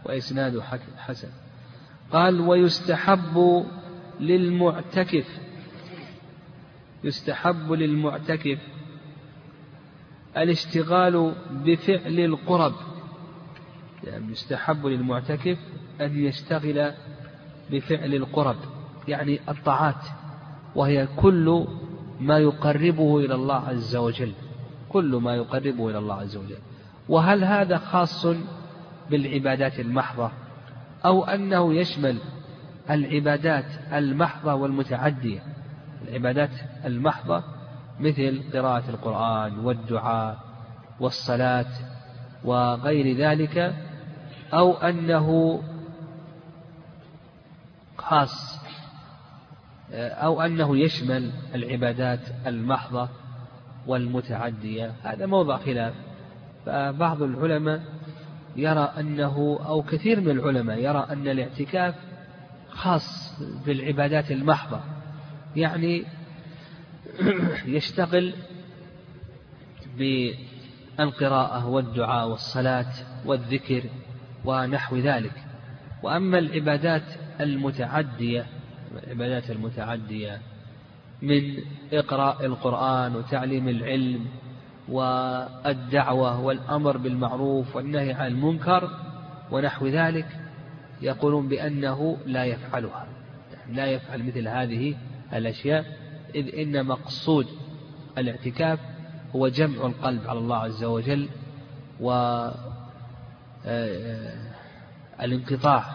وإسناده 0.05 0.63
حسن. 0.97 1.29
قال 2.11 2.41
ويستحب 2.41 3.65
للمعتكف 4.19 5.39
يستحب 7.03 7.71
للمعتكف 7.71 8.59
الاشتغال 10.37 11.33
بفعل 11.51 12.19
القرب. 12.19 12.73
يعني 14.03 14.31
يستحب 14.31 14.85
للمعتكف 14.85 15.57
أن 16.01 16.25
يشتغل 16.25 16.91
بفعل 17.71 18.13
القرب 18.13 18.55
يعني 19.07 19.39
الطاعات 19.49 20.05
وهي 20.75 21.07
كل 21.15 21.67
ما 22.19 22.37
يقربه 22.37 23.19
إلى 23.19 23.35
الله 23.35 23.55
عز 23.55 23.95
وجل 23.95 24.33
كل 24.89 25.15
ما 25.15 25.35
يقربه 25.35 25.89
إلى 25.89 25.97
الله 25.97 26.15
عز 26.15 26.37
وجل. 26.37 26.57
وهل 27.09 27.43
هذا 27.43 27.77
خاص 27.77 28.27
بالعبادات 29.09 29.79
المحضة؟ 29.79 30.31
أو 31.05 31.23
أنه 31.23 31.73
يشمل 31.73 32.17
العبادات 32.89 33.65
المحضة 33.93 34.53
والمتعدية؟ 34.53 35.39
العبادات 36.07 36.49
المحضة 36.85 37.43
مثل 37.99 38.43
قراءة 38.53 38.89
القرآن 38.89 39.59
والدعاء 39.59 40.37
والصلاة 40.99 41.65
وغير 42.43 43.17
ذلك 43.17 43.75
أو 44.53 44.73
أنه 44.73 45.61
خاص 47.97 48.61
أو 49.93 50.41
أنه 50.41 50.77
يشمل 50.77 51.31
العبادات 51.55 52.19
المحضة 52.47 53.09
والمتعدية. 53.87 54.93
هذا 55.03 55.25
موضع 55.25 55.57
خلاف. 55.57 55.93
فبعض 56.65 57.21
العلماء 57.21 57.81
يرى 58.55 58.93
أنه 58.99 59.59
أو 59.65 59.81
كثير 59.81 60.21
من 60.21 60.29
العلماء 60.29 60.77
يرى 60.77 61.07
أن 61.09 61.27
الاعتكاف 61.27 61.95
خاص 62.69 63.39
بالعبادات 63.65 64.31
المحضة. 64.31 64.79
يعني 65.55 66.05
يشتغل 67.65 68.33
بالقراءة 69.97 71.67
والدعاء 71.67 72.27
والصلاة 72.27 72.93
والذكر 73.25 73.83
ونحو 74.45 74.97
ذلك. 74.97 75.33
وأما 76.03 76.39
العبادات 76.39 77.03
المتعدية 77.41 78.45
العبادات 79.03 79.51
المتعدية 79.51 80.41
من 81.21 81.57
إقراء 81.93 82.45
القرآن 82.45 83.15
وتعليم 83.15 83.67
العلم 83.67 84.25
والدعوة 84.89 86.39
والأمر 86.39 86.97
بالمعروف 86.97 87.75
والنهي 87.75 88.13
عن 88.13 88.27
المنكر 88.27 88.89
ونحو 89.51 89.87
ذلك 89.87 90.27
يقولون 91.01 91.47
بأنه 91.47 92.17
لا 92.25 92.45
يفعلها. 92.45 93.07
لا 93.69 93.85
يفعل 93.85 94.23
مثل 94.23 94.47
هذه 94.47 94.95
الأشياء 95.33 95.85
إذ 96.35 96.55
إن 96.59 96.85
مقصود 96.85 97.47
الاعتكاف 98.17 98.79
هو 99.35 99.47
جمع 99.47 99.85
القلب 99.85 100.27
على 100.27 100.39
الله 100.39 100.55
عز 100.55 100.83
وجل 100.83 101.29
و 101.99 102.11
آه، 103.65 104.51
الانقطاع 105.21 105.85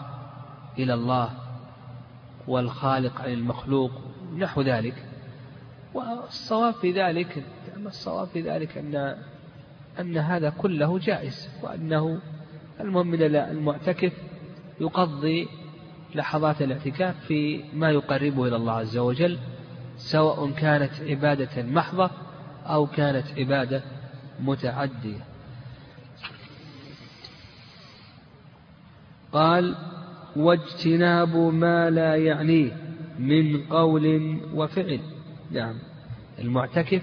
إلى 0.79 0.93
الله 0.93 1.29
والخالق 2.47 3.21
عن 3.21 3.33
المخلوق 3.33 3.91
نحو 4.37 4.61
ذلك. 4.61 5.05
والصواب 5.93 6.73
في 6.73 6.91
ذلك 6.91 7.43
الصواب 7.85 8.27
في 8.27 8.41
ذلك 8.41 8.77
أن 8.77 9.17
أن 9.99 10.17
هذا 10.17 10.49
كله 10.49 10.99
جائز 10.99 11.49
وأنه 11.63 12.19
المهم 12.79 13.07
من 13.07 13.35
المعتكف 13.35 14.13
يقضي 14.81 15.47
لحظات 16.17 16.61
الاعتكاف 16.61 17.15
في 17.27 17.63
ما 17.73 17.89
يقربه 17.89 18.47
إلى 18.47 18.55
الله 18.55 18.73
عز 18.73 18.97
وجل 18.97 19.37
سواء 19.97 20.51
كانت 20.51 20.91
عبادة 21.01 21.63
محضة 21.63 22.09
أو 22.65 22.87
كانت 22.87 23.25
عبادة 23.37 23.81
متعدية. 24.39 25.19
قال 29.31 29.75
واجتناب 30.35 31.35
ما 31.35 31.89
لا 31.89 32.15
يعنيه 32.15 32.71
من 33.19 33.63
قول 33.63 34.37
وفعل. 34.53 34.99
نعم. 35.51 35.75
المعتكف 36.39 37.01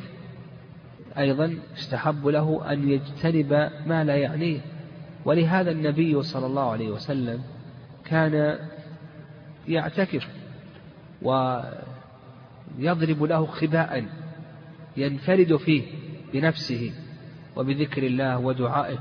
أيضا 1.19 1.59
استحب 1.77 2.27
له 2.27 2.73
أن 2.73 2.89
يجتنب 2.89 3.71
ما 3.87 4.05
لا 4.05 4.17
يعنيه. 4.17 4.61
ولهذا 5.25 5.71
النبي 5.71 6.23
صلى 6.23 6.47
الله 6.47 6.71
عليه 6.71 6.91
وسلم 6.91 7.43
كان 8.05 8.59
يعتكف 9.69 10.29
ويضرب 11.23 13.23
له 13.23 13.47
خباء 13.47 14.07
ينفرد 14.97 15.57
فيه 15.57 15.83
بنفسه 16.33 16.93
وبذكر 17.57 18.03
الله 18.03 18.39
ودعائه 18.39 18.99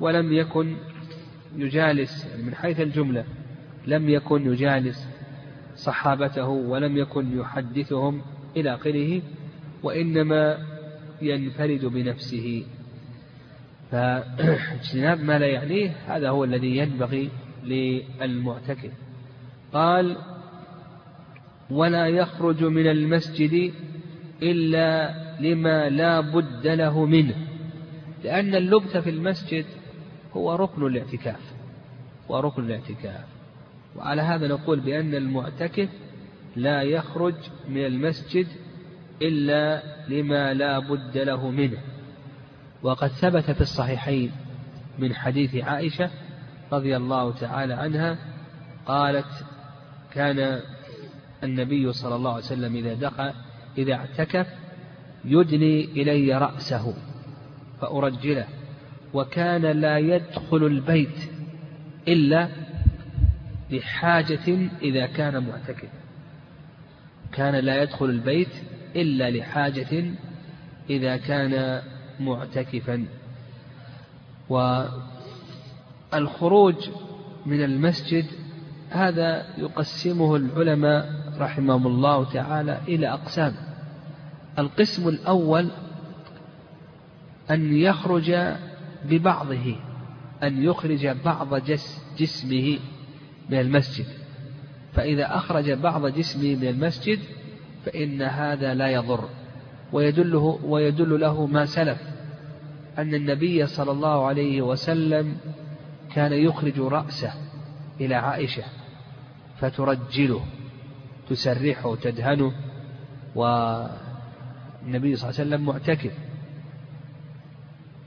ولم 0.00 0.32
يكن 0.32 0.76
يجالس 1.56 2.26
من 2.44 2.54
حيث 2.54 2.80
الجملة 2.80 3.24
لم 3.86 4.08
يكن 4.08 4.52
يجالس 4.52 5.08
صحابته 5.76 6.48
ولم 6.48 6.96
يكن 6.96 7.38
يحدثهم 7.38 8.22
إلى 8.56 8.74
آخره 8.74 9.22
وإنما 9.82 10.58
ينفرد 11.22 11.84
بنفسه. 11.84 12.64
فاجتناب 13.90 15.24
ما 15.24 15.38
لا 15.38 15.46
يعنيه 15.46 15.90
هذا 16.06 16.28
هو 16.28 16.44
الذي 16.44 16.76
ينبغي 16.76 17.30
للمعتكف. 17.64 18.92
قال 19.72 20.16
ولا 21.70 22.06
يخرج 22.06 22.64
من 22.64 22.86
المسجد 22.86 23.72
إلا 24.42 25.14
لما 25.40 25.88
لا 25.88 26.20
بد 26.20 26.66
له 26.66 27.04
منه 27.04 27.34
لأن 28.24 28.54
اللبث 28.54 28.96
في 28.96 29.10
المسجد 29.10 29.64
هو 30.36 30.54
ركن 30.54 30.86
الاعتكاف 30.86 31.60
هو 32.30 32.40
ركن 32.40 32.64
الاعتكاف. 32.64 33.24
وعلى 33.96 34.22
هذا 34.22 34.48
نقول 34.48 34.80
بأن 34.80 35.14
المعتكف 35.14 35.88
لا 36.56 36.82
يخرج 36.82 37.34
من 37.68 37.86
المسجد 37.86 38.46
إلا 39.22 39.82
لما 40.08 40.54
لا 40.54 40.78
بد 40.78 41.18
له 41.18 41.50
منه. 41.50 41.78
وقد 42.82 43.08
ثبت 43.08 43.50
في 43.50 43.60
الصحيحين 43.60 44.32
من 44.98 45.14
حديث 45.14 45.56
عائشة 45.56 46.10
رضي 46.72 46.96
الله 46.96 47.32
تعالى 47.32 47.74
عنها 47.74 48.18
قالت 48.86 49.44
كان 50.12 50.60
النبي 51.44 51.92
صلى 51.92 52.16
الله 52.16 52.30
عليه 52.30 52.44
وسلم 52.44 52.76
إذا 52.76 52.94
دخل 52.94 53.32
إذا 53.78 53.94
اعتكف 53.94 54.46
يدني 55.24 55.84
إلي 55.84 56.38
رأسه 56.38 56.94
فأرجله 57.80 58.46
وكان 59.14 59.62
لا 59.62 59.98
يدخل 59.98 60.66
البيت 60.66 61.30
إلا 62.08 62.48
لحاجة 63.70 64.70
إذا 64.82 65.06
كان 65.06 65.46
معتكفا 65.46 65.88
كان 67.32 67.54
لا 67.54 67.82
يدخل 67.82 68.04
البيت 68.04 68.52
إلا 68.96 69.30
لحاجة 69.30 70.04
إذا 70.90 71.16
كان 71.16 71.82
معتكفا. 72.20 73.06
والخروج 76.12 76.90
من 77.46 77.64
المسجد 77.64 78.26
هذا 78.90 79.46
يقسمه 79.58 80.36
العلماء 80.36 81.08
رحمهم 81.38 81.86
الله 81.86 82.32
تعالى 82.32 82.78
إلى 82.88 83.08
أقسام. 83.08 83.54
القسم 84.58 85.08
الأول 85.08 85.70
أن 87.50 87.76
يخرج 87.76 88.36
ببعضه 89.04 89.76
أن 90.42 90.64
يخرج 90.64 91.06
بعض 91.06 91.54
جسمه 92.18 92.78
من 93.50 93.60
المسجد. 93.60 94.06
فإذا 94.92 95.36
أخرج 95.36 95.70
بعض 95.70 96.06
جسمه 96.06 96.54
من 96.54 96.68
المسجد 96.68 97.18
فإن 97.84 98.22
هذا 98.22 98.74
لا 98.74 98.88
يضر. 98.88 99.28
ويدله 99.92 100.58
ويدل 100.64 101.20
له 101.20 101.46
ما 101.46 101.64
سلف 101.64 101.98
أن 102.98 103.14
النبي 103.14 103.66
صلى 103.66 103.90
الله 103.90 104.26
عليه 104.26 104.62
وسلم 104.62 105.36
كان 106.14 106.32
يخرج 106.32 106.80
رأسه 106.80 107.32
إلى 108.00 108.14
عائشة. 108.14 108.62
فترجله 109.60 110.44
تسرحه 111.28 111.96
تدهنه 111.96 112.52
والنبي 113.34 115.16
صلى 115.16 115.30
الله 115.30 115.40
عليه 115.40 115.48
وسلم 115.48 115.66
معتكف. 115.66 116.12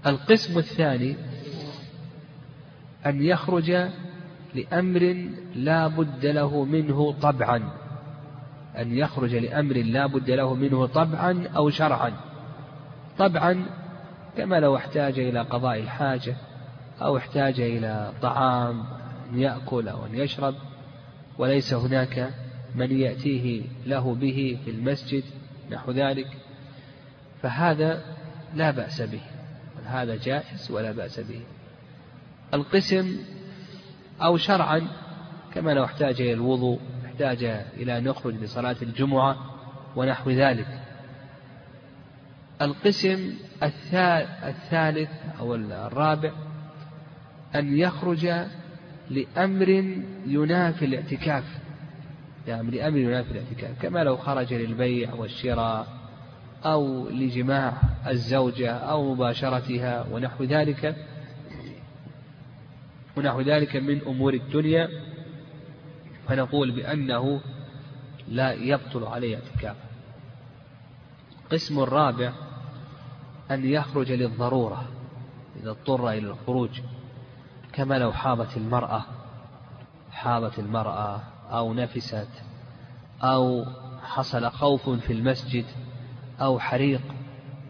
القسم 0.06 0.58
الثاني 0.58 1.16
أن 3.06 3.24
يخرج 3.24 3.89
لأمر 4.56 5.30
لا 5.56 5.88
بد 5.88 6.26
له 6.26 6.66
منه 6.66 7.12
طبعا. 7.12 7.70
أن 8.78 8.97
يخرج 8.97 9.36
لأمر 9.36 9.78
لا 9.78 10.06
بد 10.06 10.32
له 10.32 10.56
منه 10.56 10.86
طبعا 10.86 11.47
أو 11.47 11.70
شرعا. 11.70 12.14
طبعا 13.18 13.66
كما 14.38 14.60
لو 14.60 14.76
احتاج 14.76 15.20
إلى 15.20 15.41
قضاء 15.41 15.80
الحاجة 15.80 16.36
أو 17.01 17.18
احتاج 17.18 17.62
إلى 17.62 18.12
طعام 18.22 18.84
أن 19.30 19.39
يأكل 19.39 19.88
أو 19.88 20.06
أن 20.06 20.16
يشرب 20.16 20.56
وليس 21.38 21.73
هناك 21.73 22.34
من 22.75 22.99
يأتيه 22.99 23.61
له 23.86 24.15
به 24.15 24.59
في 24.65 24.71
المسجد 24.71 25.23
نحو 25.71 25.91
ذلك. 25.91 26.38
فهذا 27.41 28.05
لا 28.55 28.71
بأس 28.71 29.01
به 29.01 29.21
هذا 29.86 30.15
جائز 30.15 30.71
ولا 30.71 30.91
بأس 30.91 31.19
به. 31.19 31.41
القسم 32.53 33.17
أو 34.21 34.38
شرعا 34.38 34.88
كما 35.53 35.71
لو 35.71 35.84
احتاج 35.86 36.21
إلى 36.21 36.34
الوضوء 36.34 36.79
احتاج 37.05 37.43
إلى 37.77 37.97
أن 37.97 38.05
يخرج 38.05 38.36
لصلاة 38.36 38.75
الجمعة 38.81 39.38
ونحو 39.95 40.29
ذلك. 40.29 40.79
القسم 42.61 43.34
الثالث 44.43 45.09
أو 45.39 45.55
الرابع 45.55 46.31
أن 47.55 47.77
يخرج 47.77 48.27
لأمر 49.10 49.70
ينافي 50.28 50.86
الاعتكاف. 50.86 51.43
يعني 52.47 52.72
لأمر 52.72 52.97
ينافي 52.97 53.32
الاعتكاف 53.32 53.82
كما 53.82 54.04
لو 54.04 54.18
خرج 54.18 54.54
للبيع 54.54 55.14
والشراء 55.14 55.88
أو 56.66 57.10
لجماع 57.10 57.82
الزوجة 58.08 58.72
أو 58.72 59.14
مباشرتها 59.14 60.08
ونحو 60.12 60.43
ذلك. 60.43 60.95
ونحو 63.18 63.41
ذلك 63.41 63.76
من 63.76 64.01
أمور 64.01 64.34
الدنيا. 64.34 64.89
فنقول 66.28 66.72
بأنه 66.72 67.41
لا 68.28 68.54
يبطل 68.54 69.04
عليه 69.04 69.36
اعتكافه 69.36 69.93
القسم 71.43 71.80
الرابع 71.80 72.34
أن 73.51 73.66
يخرج 73.66 74.12
للضرورة 74.12 74.89
إذا 75.62 75.70
اضطر 75.70 76.10
إلى 76.10 76.28
الخروج. 76.28 76.82
كما 77.74 77.99
لو 77.99 78.11
حاضت 78.11 78.57
المرأة 78.57 79.03
حاضت 80.11 80.59
المرأة 80.59 81.21
أو 81.51 81.74
نفست 81.74 82.30
أو 83.24 83.65
حصل 84.03 84.51
خوف 84.51 84.89
في 84.89 85.13
المسجد 85.13 85.65
أو 86.41 86.59
حريق 86.59 87.01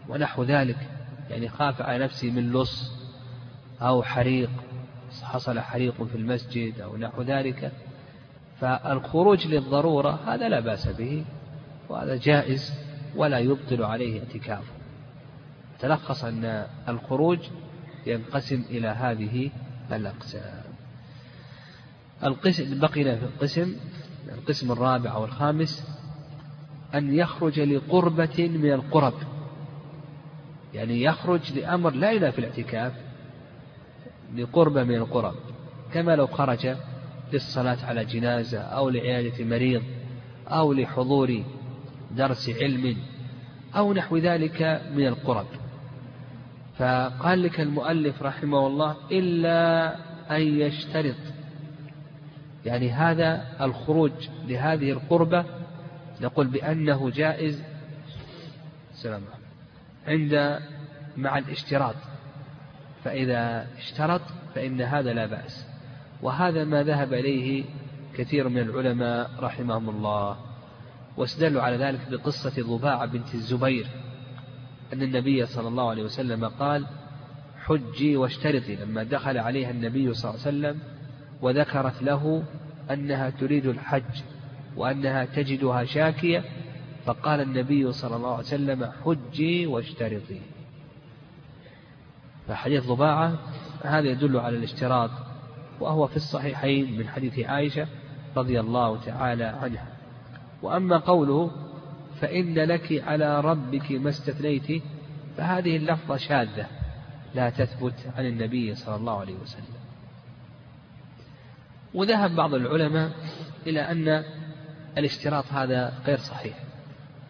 ونحو 0.08 0.42
ذلك 0.42 0.90
يعني 1.30 1.48
خاف 1.48 1.82
على 1.82 2.04
نفسه 2.04 2.30
من 2.30 2.52
لص 2.52 2.92
أو 3.82 4.02
حريق 4.02 4.50
حصل 5.22 5.60
حريق 5.60 6.02
في 6.02 6.14
المسجد 6.14 6.80
أو 6.80 6.96
نحو 6.96 7.22
ذلك 7.22 7.72
فالخروج 8.60 9.46
للضرورة 9.46 10.20
هذا 10.26 10.48
لا 10.48 10.60
بأس 10.60 10.88
به 10.88 11.24
وهذا 11.88 12.16
جائز 12.16 12.74
ولا 13.16 13.38
يبطل 13.38 13.82
عليه 13.82 14.20
اعتكافه. 14.20 14.72
تلخص 15.80 16.24
أن 16.24 16.66
الخروج 16.88 17.38
ينقسم 18.06 18.64
إلى 18.70 18.88
هذه 18.88 19.50
الأقسام 19.92 20.64
القسم 22.24 22.80
بقينا 22.80 23.16
في 23.16 23.24
القسم 23.24 23.76
القسم 24.32 24.72
الرابع 24.72 25.12
أو 25.12 25.24
الخامس 25.24 25.94
أن 26.94 27.14
يخرج 27.14 27.60
لقربة 27.60 28.48
من 28.48 28.72
القرب. 28.72 29.14
يعني 30.74 31.02
يخرج 31.02 31.58
لأمر 31.58 31.90
لا 31.90 32.12
إله 32.12 32.30
في 32.30 32.38
الاعتكاف 32.38 32.92
لقربة 34.34 34.84
من 34.84 34.94
القرب. 34.94 35.34
كما 35.92 36.16
لو 36.16 36.26
خرج 36.26 36.76
للصلاة 37.32 37.86
على 37.86 38.04
جنازة 38.04 38.58
أو 38.58 38.88
لعيادة 38.88 39.44
مريض 39.44 39.82
أو 40.48 40.72
لحضور 40.72 41.44
درس 42.10 42.50
علم 42.50 42.96
أو 43.76 43.92
نحو 43.92 44.16
ذلك 44.16 44.82
من 44.94 45.06
القرب. 45.06 45.46
فقال 46.78 47.42
لك 47.42 47.60
المؤلف 47.60 48.22
رحمه 48.22 48.66
الله 48.66 48.96
إلا 49.10 49.96
أن 50.30 50.40
يشترط. 50.60 51.16
يعني 52.64 52.90
هذا 52.90 53.46
الخروج 53.60 54.12
لهذه 54.46 54.90
القربة 54.90 55.44
نقول 56.20 56.46
بأنه 56.46 57.10
جائز 57.10 57.62
سلام 58.92 59.22
عند 60.06 60.60
مع 61.16 61.38
الاشتراط. 61.38 61.96
فإذا 63.04 63.66
اشترط 63.78 64.22
فإن 64.54 64.80
هذا 64.80 65.12
لا 65.12 65.26
بأس. 65.26 65.66
وهذا 66.22 66.64
ما 66.64 66.82
ذهب 66.82 67.12
إليه 67.12 67.64
كثير 68.16 68.48
من 68.48 68.58
العلماء 68.58 69.30
رحمهم 69.40 69.90
الله. 69.90 70.36
واستدلوا 71.16 71.62
على 71.62 71.76
ذلك 71.76 72.00
بقصة 72.10 72.62
ضباعة 72.62 73.06
بنت 73.06 73.34
الزبير. 73.34 74.03
أن 74.94 75.02
النبي 75.02 75.46
صلى 75.46 75.68
الله 75.68 75.90
عليه 75.90 76.02
وسلم 76.02 76.44
قال 76.44 76.86
حجي 77.64 78.16
واشترطي. 78.16 78.76
لما 78.76 79.02
دخل 79.02 79.38
عليها 79.38 79.70
النبي 79.70 80.14
صلى 80.14 80.30
الله 80.30 80.46
عليه 80.46 80.48
وسلم 80.48 80.78
وذكرت 81.42 82.02
له 82.02 82.42
أنها 82.90 83.30
تريد 83.30 83.66
الحج 83.66 84.22
وأنها 84.76 85.24
تجدها 85.24 85.84
شاكية 85.84 86.44
فقال 87.06 87.40
النبي 87.40 87.92
صلى 87.92 88.16
الله 88.16 88.32
عليه 88.32 88.44
وسلم 88.44 88.90
حجي 89.04 89.66
واشترطي. 89.66 90.40
فحديث 92.48 92.86
ضباعة 92.86 93.38
هذا 93.82 94.08
يدل 94.08 94.36
على 94.36 94.56
الاشتراط 94.56 95.10
وهو 95.80 96.06
في 96.06 96.16
الصحيحين 96.16 96.98
من 96.98 97.08
حديث 97.08 97.38
عائشة 97.38 97.86
رضي 98.36 98.60
الله 98.60 99.00
تعالى 99.00 99.44
عنها. 99.44 99.86
وأما 100.62 100.98
قوله 100.98 101.50
فإن 102.24 102.54
لك 102.54 103.02
على 103.06 103.40
ربك 103.40 103.92
ما 103.92 104.10
استثنيت 104.10 104.82
فهذه 105.36 105.76
اللفظة 105.76 106.16
شاذة 106.16 106.66
لا 107.34 107.50
تثبت 107.50 107.94
عن 108.16 108.26
النبي 108.26 108.74
صلى 108.74 108.96
الله 108.96 109.20
عليه 109.20 109.34
وسلم. 109.34 109.74
وذهب 111.94 112.36
بعض 112.36 112.54
العلماء 112.54 113.12
إلى 113.66 113.80
أن 113.80 114.24
الاشتراط 114.98 115.44
هذا 115.52 115.94
غير 116.06 116.18
صحيح. 116.18 116.58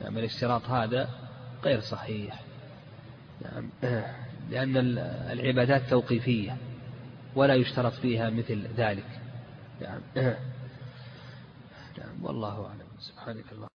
يعني 0.01 0.19
الاشتراط 0.19 0.71
هذا 0.71 1.09
غير 1.65 1.81
صحيح. 1.81 2.41
يعني 3.43 3.69
لأن 4.51 4.77
العبادات 5.31 5.83
توقيفية 5.91 6.57
ولا 7.37 7.55
يشترط 7.55 7.93
فيها 7.93 8.31
مثل 8.31 8.67
ذلك. 8.77 9.21
يعني 9.81 10.03
والله 12.23 12.67
أعلم. 12.67 12.85
سبحانك 12.99 13.45
الله 13.53 13.69